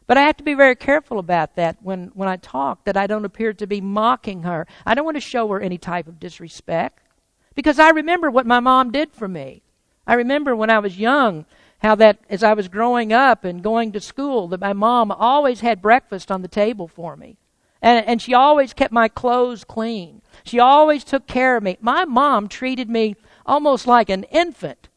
[0.06, 3.08] But I have to be very careful about that when, when I talk, that I
[3.08, 4.68] don't appear to be mocking her.
[4.86, 7.08] I don't want to show her any type of disrespect.
[7.56, 9.62] Because I remember what my mom did for me.
[10.06, 11.46] I remember when I was young,
[11.80, 15.62] how that as I was growing up and going to school, that my mom always
[15.62, 17.38] had breakfast on the table for me.
[17.82, 20.22] And, and she always kept my clothes clean.
[20.44, 21.78] She always took care of me.
[21.80, 23.16] My mom treated me
[23.46, 24.90] almost like an infant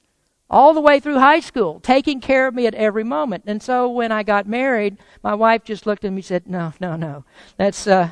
[0.50, 3.44] all the way through high school, taking care of me at every moment.
[3.46, 6.74] And so when I got married, my wife just looked at me and said, No,
[6.78, 7.24] no, no.
[7.56, 8.10] That's, uh,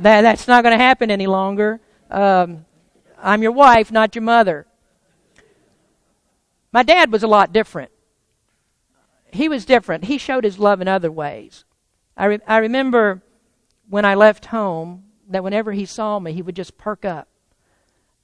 [0.00, 1.80] that, that's not going to happen any longer.
[2.10, 2.66] Um,
[3.22, 4.66] I'm your wife, not your mother.
[6.76, 7.90] My dad was a lot different.
[9.32, 10.04] He was different.
[10.04, 11.64] He showed his love in other ways.
[12.18, 13.22] I, re- I remember
[13.88, 17.28] when I left home that whenever he saw me, he would just perk up.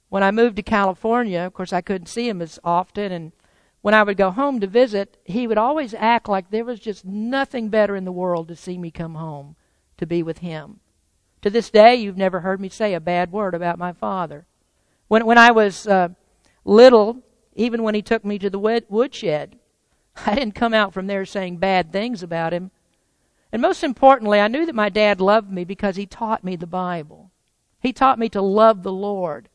[0.09, 3.31] When I moved to California, of course, I couldn't see him as often, and
[3.81, 7.03] when I would go home to visit, he would always act like there was just
[7.03, 9.55] nothing better in the world to see me come home
[9.97, 10.79] to be with him.
[11.41, 14.45] To this day, you've never heard me say a bad word about my father.
[15.07, 16.09] When, when I was uh,
[16.63, 17.23] little,
[17.55, 19.57] even when he took me to the woodshed,
[20.25, 22.71] I didn't come out from there saying bad things about him.
[23.51, 26.67] And most importantly, I knew that my dad loved me because he taught me the
[26.67, 27.31] Bible.
[27.79, 29.49] He taught me to love the Lord.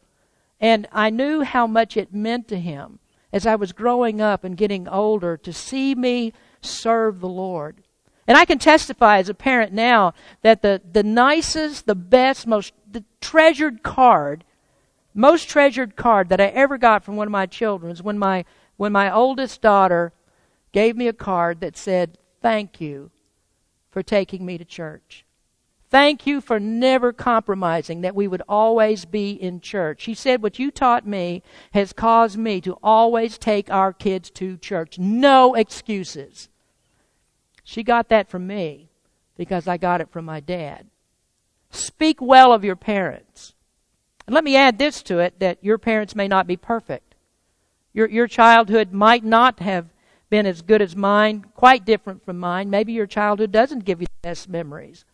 [0.61, 3.01] And I knew how much it meant to him
[3.33, 7.83] as I was growing up and getting older to see me serve the Lord.
[8.27, 12.75] And I can testify as a parent now that the, the nicest, the best, most
[12.91, 14.45] the treasured card,
[15.15, 18.45] most treasured card that I ever got from one of my children was when my,
[18.77, 20.13] when my oldest daughter
[20.73, 23.11] gave me a card that said, Thank you
[23.91, 25.25] for taking me to church.
[25.91, 30.03] Thank you for never compromising that we would always be in church.
[30.03, 31.43] She said, What you taught me
[31.73, 34.99] has caused me to always take our kids to church.
[34.99, 36.49] No excuses.
[37.65, 38.91] She got that from me
[39.37, 40.87] because I got it from my dad.
[41.71, 43.55] Speak well of your parents.
[44.29, 47.15] And let me add this to it that your parents may not be perfect.
[47.95, 49.87] Your, your childhood might not have
[50.29, 52.69] been as good as mine, quite different from mine.
[52.69, 55.07] Maybe your childhood doesn't give you the best memories.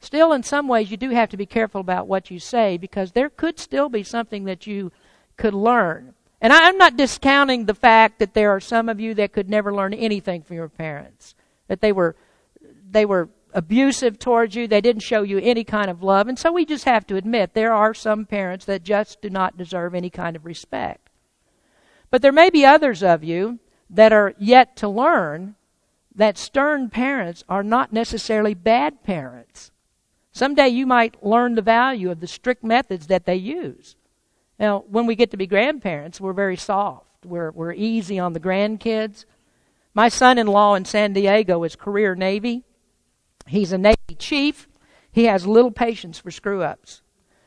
[0.00, 3.12] Still, in some ways, you do have to be careful about what you say because
[3.12, 4.92] there could still be something that you
[5.38, 6.12] could learn.
[6.38, 9.74] And I'm not discounting the fact that there are some of you that could never
[9.74, 11.34] learn anything from your parents,
[11.68, 12.16] that they were
[12.90, 16.52] they were abusive towards you, they didn't show you any kind of love, and so
[16.52, 20.10] we just have to admit there are some parents that just do not deserve any
[20.10, 21.08] kind of respect.
[22.10, 23.58] But there may be others of you
[23.90, 25.54] that are yet to learn
[26.14, 29.70] that stern parents are not necessarily bad parents.
[30.32, 33.96] Someday you might learn the value of the strict methods that they use.
[34.58, 37.24] Now, when we get to be grandparents, we're very soft.
[37.24, 39.24] We're, we're easy on the grandkids.
[39.94, 42.64] My son in law in San Diego is career Navy.
[43.48, 44.68] He's a Navy chief.
[45.10, 47.02] He has little patience for screw ups.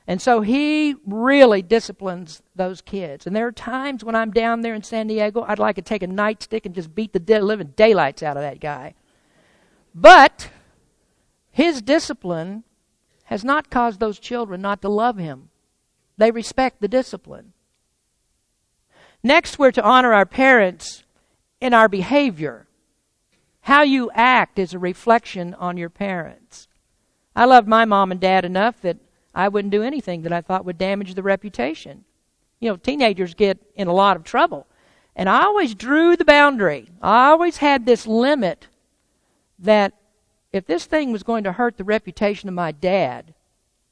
[0.08, 3.28] And so he really disciplines those kids.
[3.28, 6.04] And there are times when I'm down there in San Diego, I'd like to take
[6.04, 8.96] a nightstick and just beat the living daylights out of that guy.
[9.94, 10.50] But
[11.52, 12.64] his discipline
[13.26, 15.50] has not caused those children not to love him.
[16.18, 17.54] They respect the discipline.
[19.24, 21.04] Next, we're to honor our parents
[21.62, 22.68] in our behavior.
[23.62, 26.68] How you act is a reflection on your parents.
[27.36, 28.98] I loved my mom and dad enough that
[29.34, 32.04] I wouldn't do anything that I thought would damage the reputation.
[32.60, 34.68] You know, teenagers get in a lot of trouble.
[35.16, 36.90] And I always drew the boundary.
[37.02, 38.68] I always had this limit
[39.60, 39.94] that
[40.52, 43.34] if this thing was going to hurt the reputation of my dad,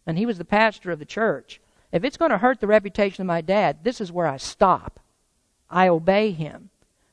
[0.05, 3.21] and he was the pastor of the church, if it's going to hurt the reputation
[3.21, 4.99] of my dad, this is where I stop.
[5.69, 6.69] I obey him.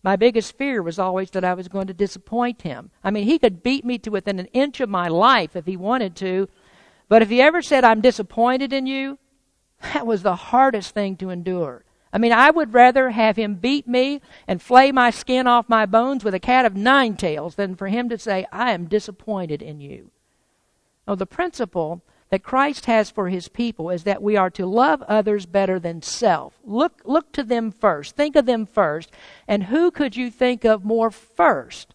[0.07, 2.93] My biggest fear was always that I was going to disappoint him.
[3.03, 5.77] I mean, he could beat me to within an inch of my life if he
[5.77, 6.49] wanted to,
[7.09, 9.19] but if he ever said, I'm disappointed in you,
[9.83, 11.85] that was the hardest thing to endure.
[12.13, 15.87] I mean, I would rather have him beat me and flay my skin off my
[15.87, 19.61] bones with a cat of nine tails than for him to say, I am disappointed
[19.61, 20.13] in you.
[21.09, 25.03] Oh, the principle that Christ has for his people is that we are to love
[25.03, 26.59] others better than self.
[26.65, 28.17] Look, look to them first.
[28.17, 29.13] Think of them first.
[29.47, 31.95] And who could you think of more first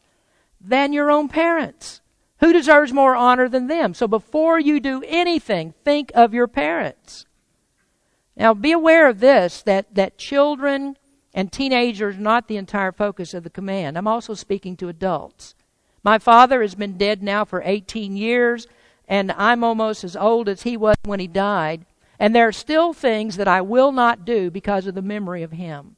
[0.59, 2.01] than your own parents?
[2.39, 3.93] Who deserves more honor than them?
[3.93, 7.25] So before you do anything, think of your parents.
[8.35, 10.97] Now be aware of this that, that children
[11.33, 13.97] and teenagers are not the entire focus of the command.
[13.97, 15.55] I'm also speaking to adults.
[16.03, 18.67] My father has been dead now for 18 years,
[19.11, 21.85] and I'm almost as old as he was when he died.
[22.17, 25.51] And there are still things that I will not do because of the memory of
[25.51, 25.97] him.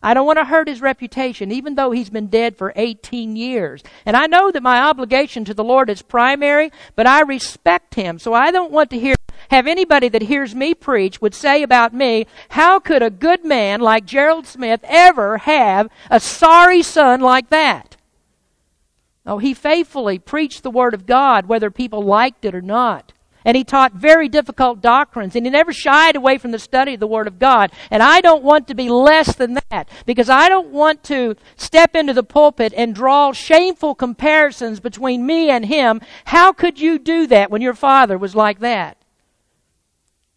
[0.00, 3.82] I don't want to hurt his reputation, even though he's been dead for 18 years.
[4.06, 8.20] And I know that my obligation to the Lord is primary, but I respect him.
[8.20, 9.16] So I don't want to hear,
[9.50, 13.80] have anybody that hears me preach would say about me, how could a good man
[13.80, 17.93] like Gerald Smith ever have a sorry son like that?
[19.26, 23.12] Oh, he faithfully preached the Word of God, whether people liked it or not.
[23.46, 27.00] And he taught very difficult doctrines, and he never shied away from the study of
[27.00, 27.72] the Word of God.
[27.90, 31.94] And I don't want to be less than that, because I don't want to step
[31.94, 36.00] into the pulpit and draw shameful comparisons between me and him.
[36.26, 38.96] How could you do that when your father was like that?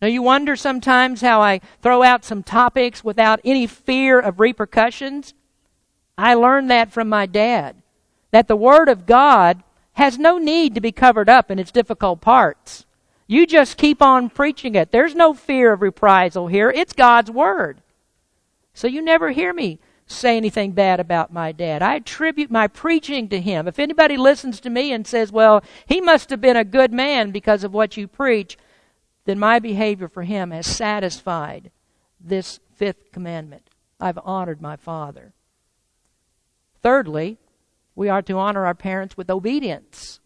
[0.02, 5.34] Now, you wonder sometimes how I throw out some topics without any fear of repercussions?
[6.18, 7.82] I learned that from my dad
[8.38, 9.64] that the Word of God
[9.94, 12.86] has no need to be covered up in its difficult parts.
[13.26, 14.92] You just keep on preaching it.
[14.92, 16.70] There's no fear of reprisal here.
[16.70, 17.82] It's God's Word.
[18.76, 21.82] So you never hear me say anything bad about my dad.
[21.82, 23.68] I attribute my preaching to him.
[23.68, 27.32] If anybody listens to me and says, well, he must have been a good man
[27.32, 28.56] because of what you preach,
[29.26, 31.72] then my behavior for him has satisfied
[32.22, 33.64] this fifth commandment.
[34.00, 35.34] I've honored my father.
[36.84, 37.40] Thirdly,
[37.98, 40.20] we are to honor our parents with obedience.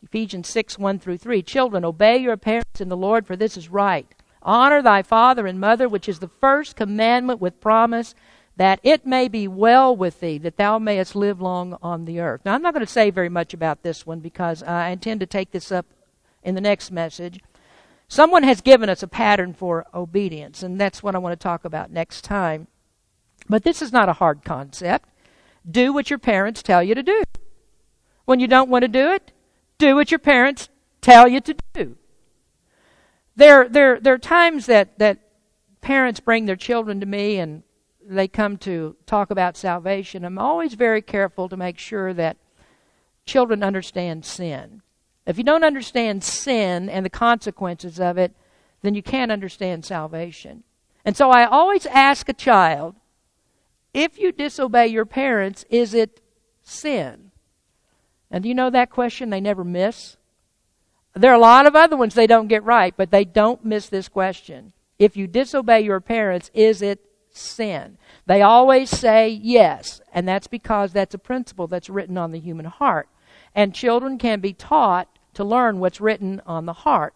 [0.00, 1.42] Ephesians 6 1 through 3.
[1.42, 4.06] Children, obey your parents in the Lord, for this is right.
[4.42, 8.14] Honor thy father and mother, which is the first commandment with promise,
[8.56, 12.42] that it may be well with thee, that thou mayest live long on the earth.
[12.44, 15.26] Now, I'm not going to say very much about this one because I intend to
[15.26, 15.86] take this up
[16.44, 17.40] in the next message.
[18.06, 21.64] Someone has given us a pattern for obedience, and that's what I want to talk
[21.64, 22.68] about next time.
[23.48, 25.08] But this is not a hard concept.
[25.68, 27.22] Do what your parents tell you to do.
[28.24, 29.32] When you don't want to do it,
[29.78, 30.68] do what your parents
[31.00, 31.96] tell you to do.
[33.36, 35.18] There, there, there are times that, that
[35.80, 37.62] parents bring their children to me and
[38.02, 40.24] they come to talk about salvation.
[40.24, 42.36] I'm always very careful to make sure that
[43.24, 44.82] children understand sin.
[45.26, 48.34] If you don't understand sin and the consequences of it,
[48.82, 50.64] then you can't understand salvation.
[51.04, 52.96] And so I always ask a child,
[53.92, 56.20] if you disobey your parents, is it
[56.62, 57.30] sin?
[58.30, 60.16] And do you know that question they never miss?
[61.14, 63.88] There are a lot of other ones they don't get right, but they don't miss
[63.88, 64.72] this question.
[64.98, 67.98] If you disobey your parents, is it sin?
[68.26, 72.66] They always say yes, and that's because that's a principle that's written on the human
[72.66, 73.08] heart.
[73.54, 77.14] And children can be taught to learn what's written on the heart.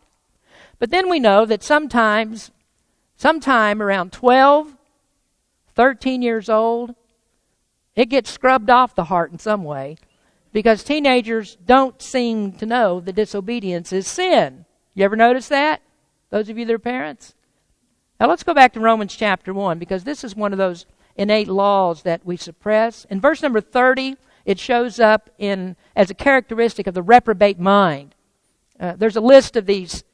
[0.78, 2.50] But then we know that sometimes,
[3.16, 4.73] sometime around 12
[5.74, 6.94] 13 years old,
[7.94, 9.96] it gets scrubbed off the heart in some way
[10.52, 14.64] because teenagers don't seem to know that disobedience is sin.
[14.94, 15.82] You ever notice that?
[16.30, 17.34] Those of you that are parents?
[18.18, 21.48] Now let's go back to Romans chapter 1 because this is one of those innate
[21.48, 23.04] laws that we suppress.
[23.10, 28.14] In verse number 30, it shows up in as a characteristic of the reprobate mind.
[28.78, 30.04] Uh, there's a list of these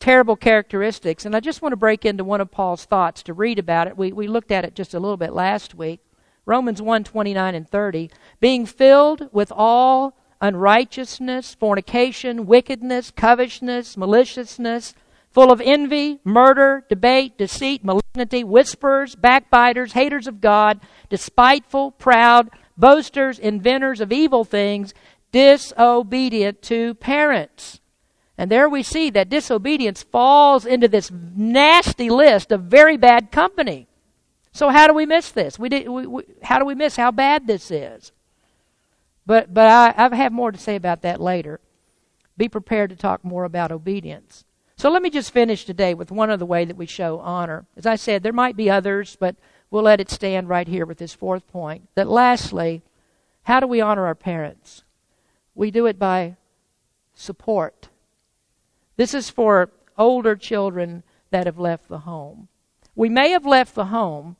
[0.00, 1.24] terrible characteristics.
[1.24, 3.96] And I just want to break into one of Paul's thoughts to read about it.
[3.96, 6.00] We, we looked at it just a little bit last week.
[6.46, 8.10] Romans 1 29 and 30.
[8.40, 14.94] Being filled with all unrighteousness, fornication, wickedness, covetousness, maliciousness,
[15.30, 20.80] full of envy, murder, debate, deceit, malignity, whisperers, backbiters, haters of God,
[21.10, 24.94] despiteful, proud, boasters, inventors of evil things,
[25.30, 27.79] disobedient to parents
[28.40, 33.86] and there we see that disobedience falls into this nasty list of very bad company.
[34.50, 35.58] So how do we miss this?
[35.58, 38.12] We, did, we, we how do we miss how bad this is?
[39.26, 41.60] But but I, I have more to say about that later.
[42.38, 44.46] Be prepared to talk more about obedience.
[44.78, 47.66] So let me just finish today with one other way that we show honor.
[47.76, 49.36] As I said, there might be others, but
[49.70, 51.90] we'll let it stand right here with this fourth point.
[51.94, 52.80] That lastly,
[53.42, 54.82] how do we honor our parents?
[55.54, 56.36] We do it by
[57.12, 57.89] support.
[59.00, 62.48] This is for older children that have left the home.
[62.94, 64.36] We may have left the home,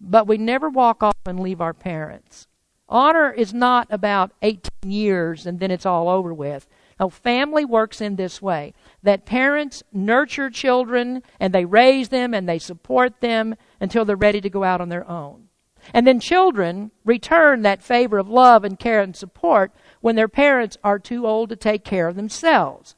[0.00, 2.48] but we never walk off and leave our parents.
[2.88, 6.66] Honor is not about 18 years and then it's all over with.
[6.98, 8.74] No, family works in this way
[9.04, 14.40] that parents nurture children and they raise them and they support them until they're ready
[14.40, 15.46] to go out on their own.
[15.94, 20.76] And then children return that favor of love and care and support when their parents
[20.82, 22.96] are too old to take care of themselves.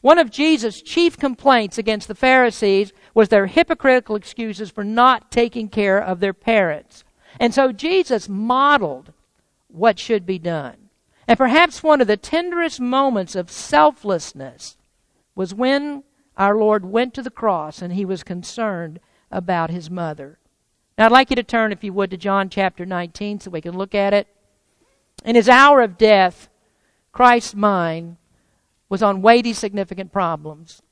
[0.00, 5.68] One of Jesus' chief complaints against the Pharisees was their hypocritical excuses for not taking
[5.68, 7.04] care of their parents.
[7.40, 9.12] And so Jesus modeled
[9.68, 10.88] what should be done.
[11.26, 14.76] And perhaps one of the tenderest moments of selflessness
[15.34, 16.04] was when
[16.36, 20.38] our Lord went to the cross and he was concerned about his mother.
[20.96, 23.60] Now, I'd like you to turn, if you would, to John chapter 19 so we
[23.60, 24.26] can look at it.
[25.24, 26.48] In his hour of death,
[27.12, 28.16] Christ's mind
[28.88, 30.82] was on weighty, significant problems.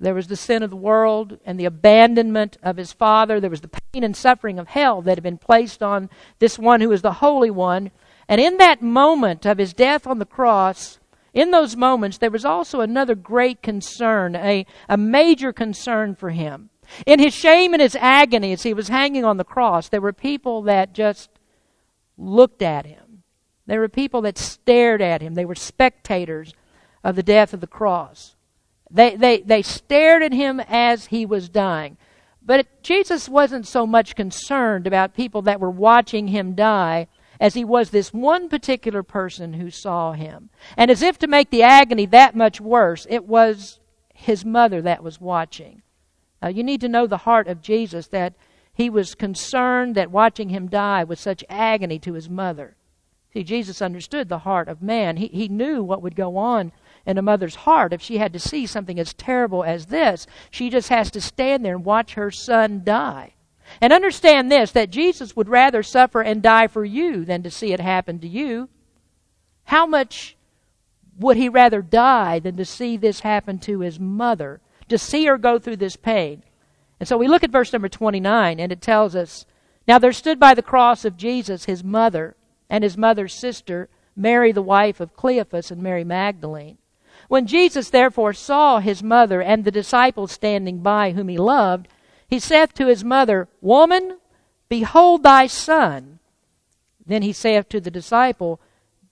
[0.00, 3.40] There was the sin of the world and the abandonment of his Father.
[3.40, 6.80] There was the pain and suffering of hell that had been placed on this one
[6.80, 7.90] who is the Holy One.
[8.28, 10.98] And in that moment of his death on the cross,
[11.32, 16.70] in those moments, there was also another great concern, a, a major concern for him.
[17.06, 20.12] In his shame and his agony as he was hanging on the cross, there were
[20.12, 21.30] people that just
[22.18, 23.22] looked at him.
[23.66, 25.34] There were people that stared at him.
[25.34, 26.52] They were spectators
[27.04, 28.34] of the death of the cross.
[28.90, 31.96] They, they, they stared at him as he was dying.
[32.42, 37.08] But Jesus wasn't so much concerned about people that were watching him die
[37.40, 40.50] as he was this one particular person who saw him.
[40.76, 43.80] And as if to make the agony that much worse, it was
[44.14, 45.82] his mother that was watching.
[46.42, 48.34] Uh, you need to know the heart of Jesus that
[48.72, 52.76] he was concerned that watching him die was such agony to his mother.
[53.32, 55.16] See, Jesus understood the heart of man.
[55.16, 56.72] He, he knew what would go on
[57.06, 60.26] in a mother's heart if she had to see something as terrible as this.
[60.50, 63.34] She just has to stand there and watch her son die.
[63.80, 67.72] And understand this that Jesus would rather suffer and die for you than to see
[67.72, 68.68] it happen to you.
[69.64, 70.36] How much
[71.18, 75.38] would he rather die than to see this happen to his mother to see her
[75.38, 76.42] go through this pain.
[77.00, 79.46] And so we look at verse number 29, and it tells us
[79.86, 82.36] Now there stood by the cross of Jesus his mother
[82.68, 86.78] and his mother's sister, Mary, the wife of Cleophas, and Mary Magdalene.
[87.28, 91.88] When Jesus therefore saw his mother and the disciples standing by whom he loved,
[92.28, 94.18] he saith to his mother, Woman,
[94.68, 96.18] behold thy son.
[97.06, 98.60] Then he saith to the disciple,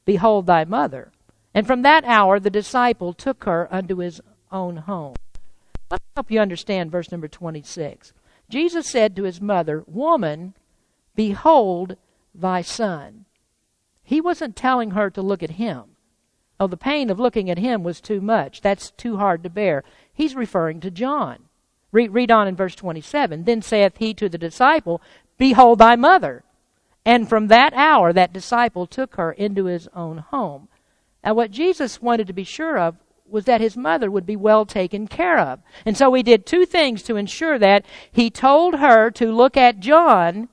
[0.04, 1.12] Behold thy mother.
[1.54, 5.14] And from that hour the disciple took her unto his own home.
[5.90, 8.12] Let me help you understand verse number 26.
[8.48, 10.54] Jesus said to his mother, Woman,
[11.14, 11.96] behold
[12.34, 13.26] thy son.
[14.02, 15.91] He wasn't telling her to look at him.
[16.62, 18.60] Oh, the pain of looking at him was too much.
[18.60, 19.82] That's too hard to bear.
[20.14, 21.48] He's referring to John.
[21.90, 23.42] Read, read on in verse 27.
[23.42, 25.02] Then saith he to the disciple,
[25.38, 26.44] Behold thy mother.
[27.04, 30.68] And from that hour that disciple took her into his own home.
[31.24, 32.94] Now, what Jesus wanted to be sure of
[33.28, 35.58] was that his mother would be well taken care of.
[35.84, 37.84] And so he did two things to ensure that.
[38.12, 40.48] He told her to look at John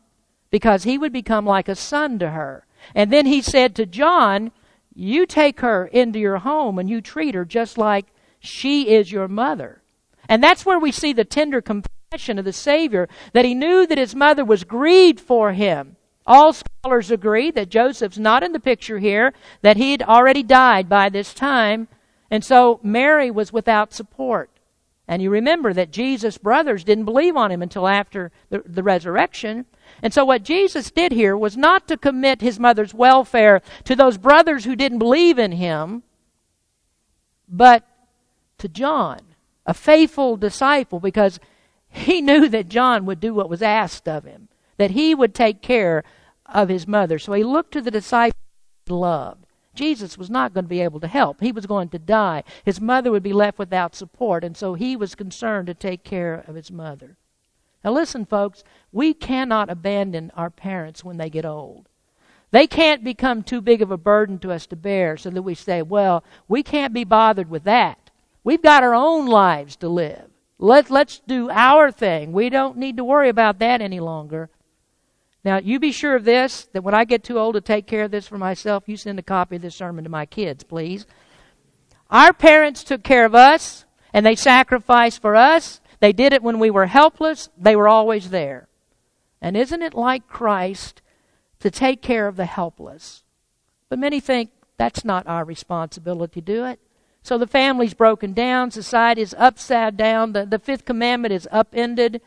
[0.49, 2.65] because he would become like a son to her.
[2.95, 4.51] And then he said to John,
[4.93, 8.07] You take her into your home and you treat her just like
[8.39, 9.81] she is your mother.
[10.27, 13.97] And that's where we see the tender compassion of the Savior, that he knew that
[13.97, 15.95] his mother was grieved for him.
[16.25, 21.09] All scholars agree that Joseph's not in the picture here, that he'd already died by
[21.09, 21.87] this time.
[22.29, 24.49] And so Mary was without support.
[25.09, 29.65] And you remember that Jesus' brothers didn't believe on him until after the, the, resurrection.
[30.03, 34.19] And so what Jesus did here was not to commit his mother's welfare to those
[34.19, 36.03] brothers who didn't believe in him,
[37.47, 37.87] but
[38.59, 39.21] to John,
[39.65, 41.39] a faithful disciple, because
[41.89, 44.47] he knew that John would do what was asked of him,
[44.77, 46.03] that he would take care
[46.45, 47.17] of his mother.
[47.17, 48.37] So he looked to the disciple
[48.85, 49.47] he loved.
[49.75, 51.41] Jesus was not going to be able to help.
[51.41, 52.43] He was going to die.
[52.65, 56.43] His mother would be left without support, and so he was concerned to take care
[56.47, 57.17] of his mother.
[57.83, 61.87] Now, listen, folks, we cannot abandon our parents when they get old.
[62.51, 65.55] They can't become too big of a burden to us to bear so that we
[65.55, 68.09] say, well, we can't be bothered with that.
[68.43, 70.29] We've got our own lives to live.
[70.57, 72.33] Let, let's do our thing.
[72.33, 74.49] We don't need to worry about that any longer.
[75.43, 78.03] Now, you be sure of this that when I get too old to take care
[78.03, 81.05] of this for myself, you send a copy of this sermon to my kids, please.
[82.09, 85.79] Our parents took care of us, and they sacrificed for us.
[85.99, 87.49] They did it when we were helpless.
[87.57, 88.67] They were always there.
[89.41, 91.01] And isn't it like Christ
[91.59, 93.23] to take care of the helpless?
[93.87, 96.79] But many think that's not our responsibility to do it.
[97.21, 102.21] So the family's broken down, society is upside down, the, the fifth commandment is upended.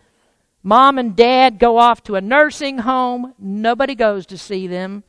[0.63, 3.35] Mom and dad go off to a nursing home.
[3.39, 5.03] Nobody goes to see them.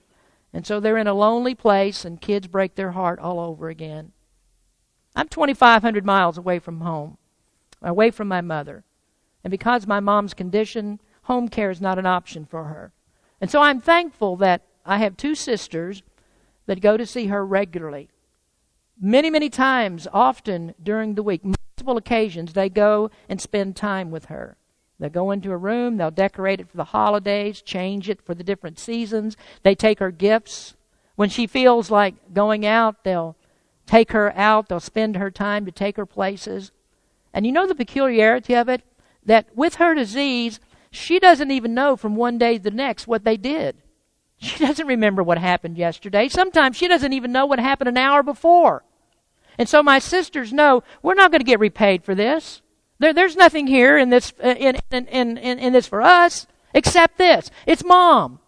[0.51, 4.11] And so they're in a lonely place, and kids break their heart all over again.
[5.15, 7.17] I'm 2,500 miles away from home,
[7.81, 8.83] away from my mother.
[9.43, 12.91] And because my mom's condition, home care is not an option for her.
[13.41, 16.01] And so I'm thankful that I have two sisters
[16.65, 18.09] that go to see her regularly.
[18.99, 24.25] Many, many times, often during the week, multiple occasions, they go and spend time with
[24.25, 24.55] her.
[24.99, 28.43] They'll go into a room, they'll decorate it for the holidays, change it for the
[28.43, 29.35] different seasons.
[29.63, 30.75] They take her gifts.
[31.15, 33.35] When she feels like going out, they'll
[33.85, 36.71] take her out, they'll spend her time to take her places.
[37.33, 38.83] And you know the peculiarity of it?
[39.25, 40.59] That with her disease,
[40.91, 43.77] she doesn't even know from one day to the next what they did.
[44.37, 46.27] She doesn't remember what happened yesterday.
[46.27, 48.83] Sometimes she doesn't even know what happened an hour before.
[49.57, 52.62] And so my sisters know we're not going to get repaid for this.
[53.03, 57.17] There, there's nothing here in this uh, in, in, in, in, this for us except
[57.17, 57.51] this.
[57.65, 58.39] It's mom.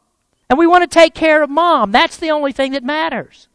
[0.50, 1.92] And we want to take care of mom.
[1.92, 3.50] That's the only thing that matters.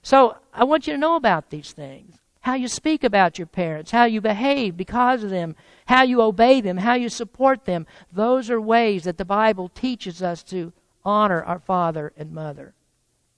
[0.00, 2.16] So I want you to know about these things.
[2.40, 6.62] How you speak about your parents, how you behave because of them, how you obey
[6.62, 7.86] them, how you support them.
[8.10, 10.72] Those are ways that the Bible teaches us to
[11.04, 12.72] honor our father and mother.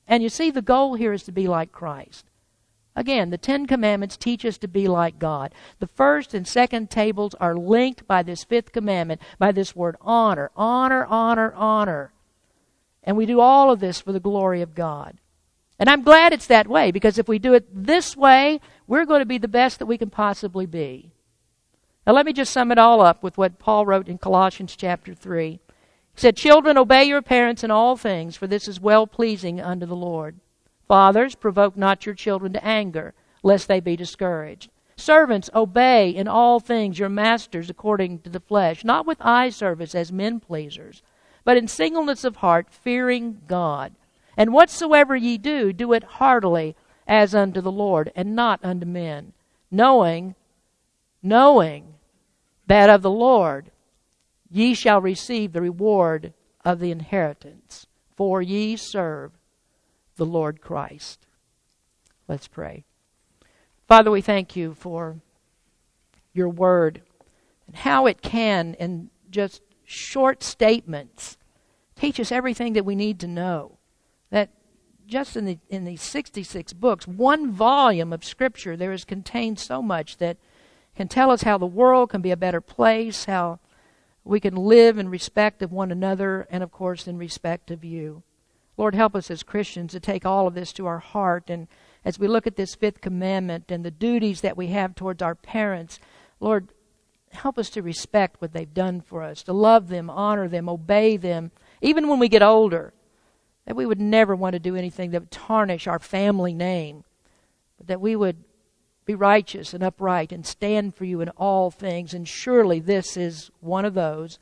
[0.07, 2.25] And you see, the goal here is to be like Christ.
[2.95, 5.55] Again, the Ten Commandments teach us to be like God.
[5.79, 10.51] The first and second tables are linked by this fifth commandment, by this word honor.
[10.57, 12.13] Honor, honor, honor.
[13.03, 15.17] And we do all of this for the glory of God.
[15.79, 19.21] And I'm glad it's that way because if we do it this way, we're going
[19.21, 21.11] to be the best that we can possibly be.
[22.07, 25.15] Now, let me just sum it all up with what Paul wrote in Colossians chapter
[25.15, 25.53] 3.
[25.53, 25.61] He
[26.15, 29.97] said, Children, obey your parents in all things, for this is well pleasing unto the
[29.97, 30.37] Lord.
[30.89, 34.71] Fathers, provoke not your children to anger, lest they be discouraged.
[34.97, 39.95] Servants, obey in all things your masters according to the flesh, not with eye service
[39.95, 41.03] as men pleasers,
[41.45, 43.95] but in singleness of heart, fearing God.
[44.37, 46.77] And whatsoever ye do, do it heartily
[47.07, 49.33] as unto the Lord, and not unto men,
[49.71, 50.35] knowing,
[51.23, 51.95] knowing
[52.67, 53.71] that of the Lord
[54.51, 56.33] ye shall receive the reward
[56.65, 59.33] of the inheritance, for ye serve
[60.23, 61.27] the Lord Christ.
[62.29, 62.85] Let's pray.
[63.89, 65.17] Father, we thank you for
[66.33, 67.03] your word
[67.67, 71.37] and how it can, in just short statements,
[71.97, 73.79] teach us everything that we need to know.
[74.31, 74.51] That
[75.09, 79.83] just in the in these 66 books, one volume of scripture, there is contained so
[79.83, 80.37] much that
[80.95, 83.59] can tell us how the world can be a better place, how
[84.23, 88.23] we can live in respect of one another, and of course in respect of you.
[88.77, 91.51] Lord, help us as Christians to take all of this to our heart.
[91.51, 91.69] And
[92.05, 95.35] as we look at this fifth commandment and the duties that we have towards our
[95.35, 95.99] parents,
[96.41, 96.69] Lord,
[97.33, 101.17] help us to respect what they've done for us, to love them, honor them, obey
[101.17, 101.51] them,
[101.81, 102.93] even when we get older.
[103.67, 107.05] That we would never want to do anything that would tarnish our family name,
[107.79, 108.43] but that we would
[109.05, 112.13] be righteous and upright and stand for you in all things.
[112.15, 114.39] And surely this is one of those.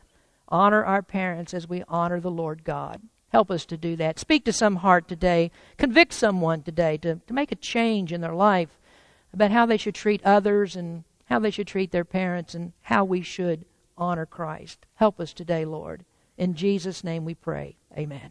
[0.49, 3.03] Honor our parents as we honor the Lord God.
[3.31, 4.19] Help us to do that.
[4.19, 5.51] Speak to some heart today.
[5.77, 8.79] Convict someone today to, to make a change in their life
[9.33, 13.05] about how they should treat others and how they should treat their parents and how
[13.05, 13.65] we should
[13.97, 14.85] honor Christ.
[14.97, 16.05] Help us today, Lord.
[16.37, 17.77] In Jesus' name we pray.
[17.97, 18.31] Amen.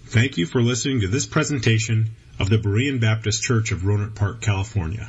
[0.00, 4.40] Thank you for listening to this presentation of the Berean Baptist Church of Rohnert Park,
[4.40, 5.08] California.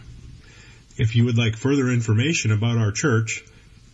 [0.97, 3.43] If you would like further information about our church,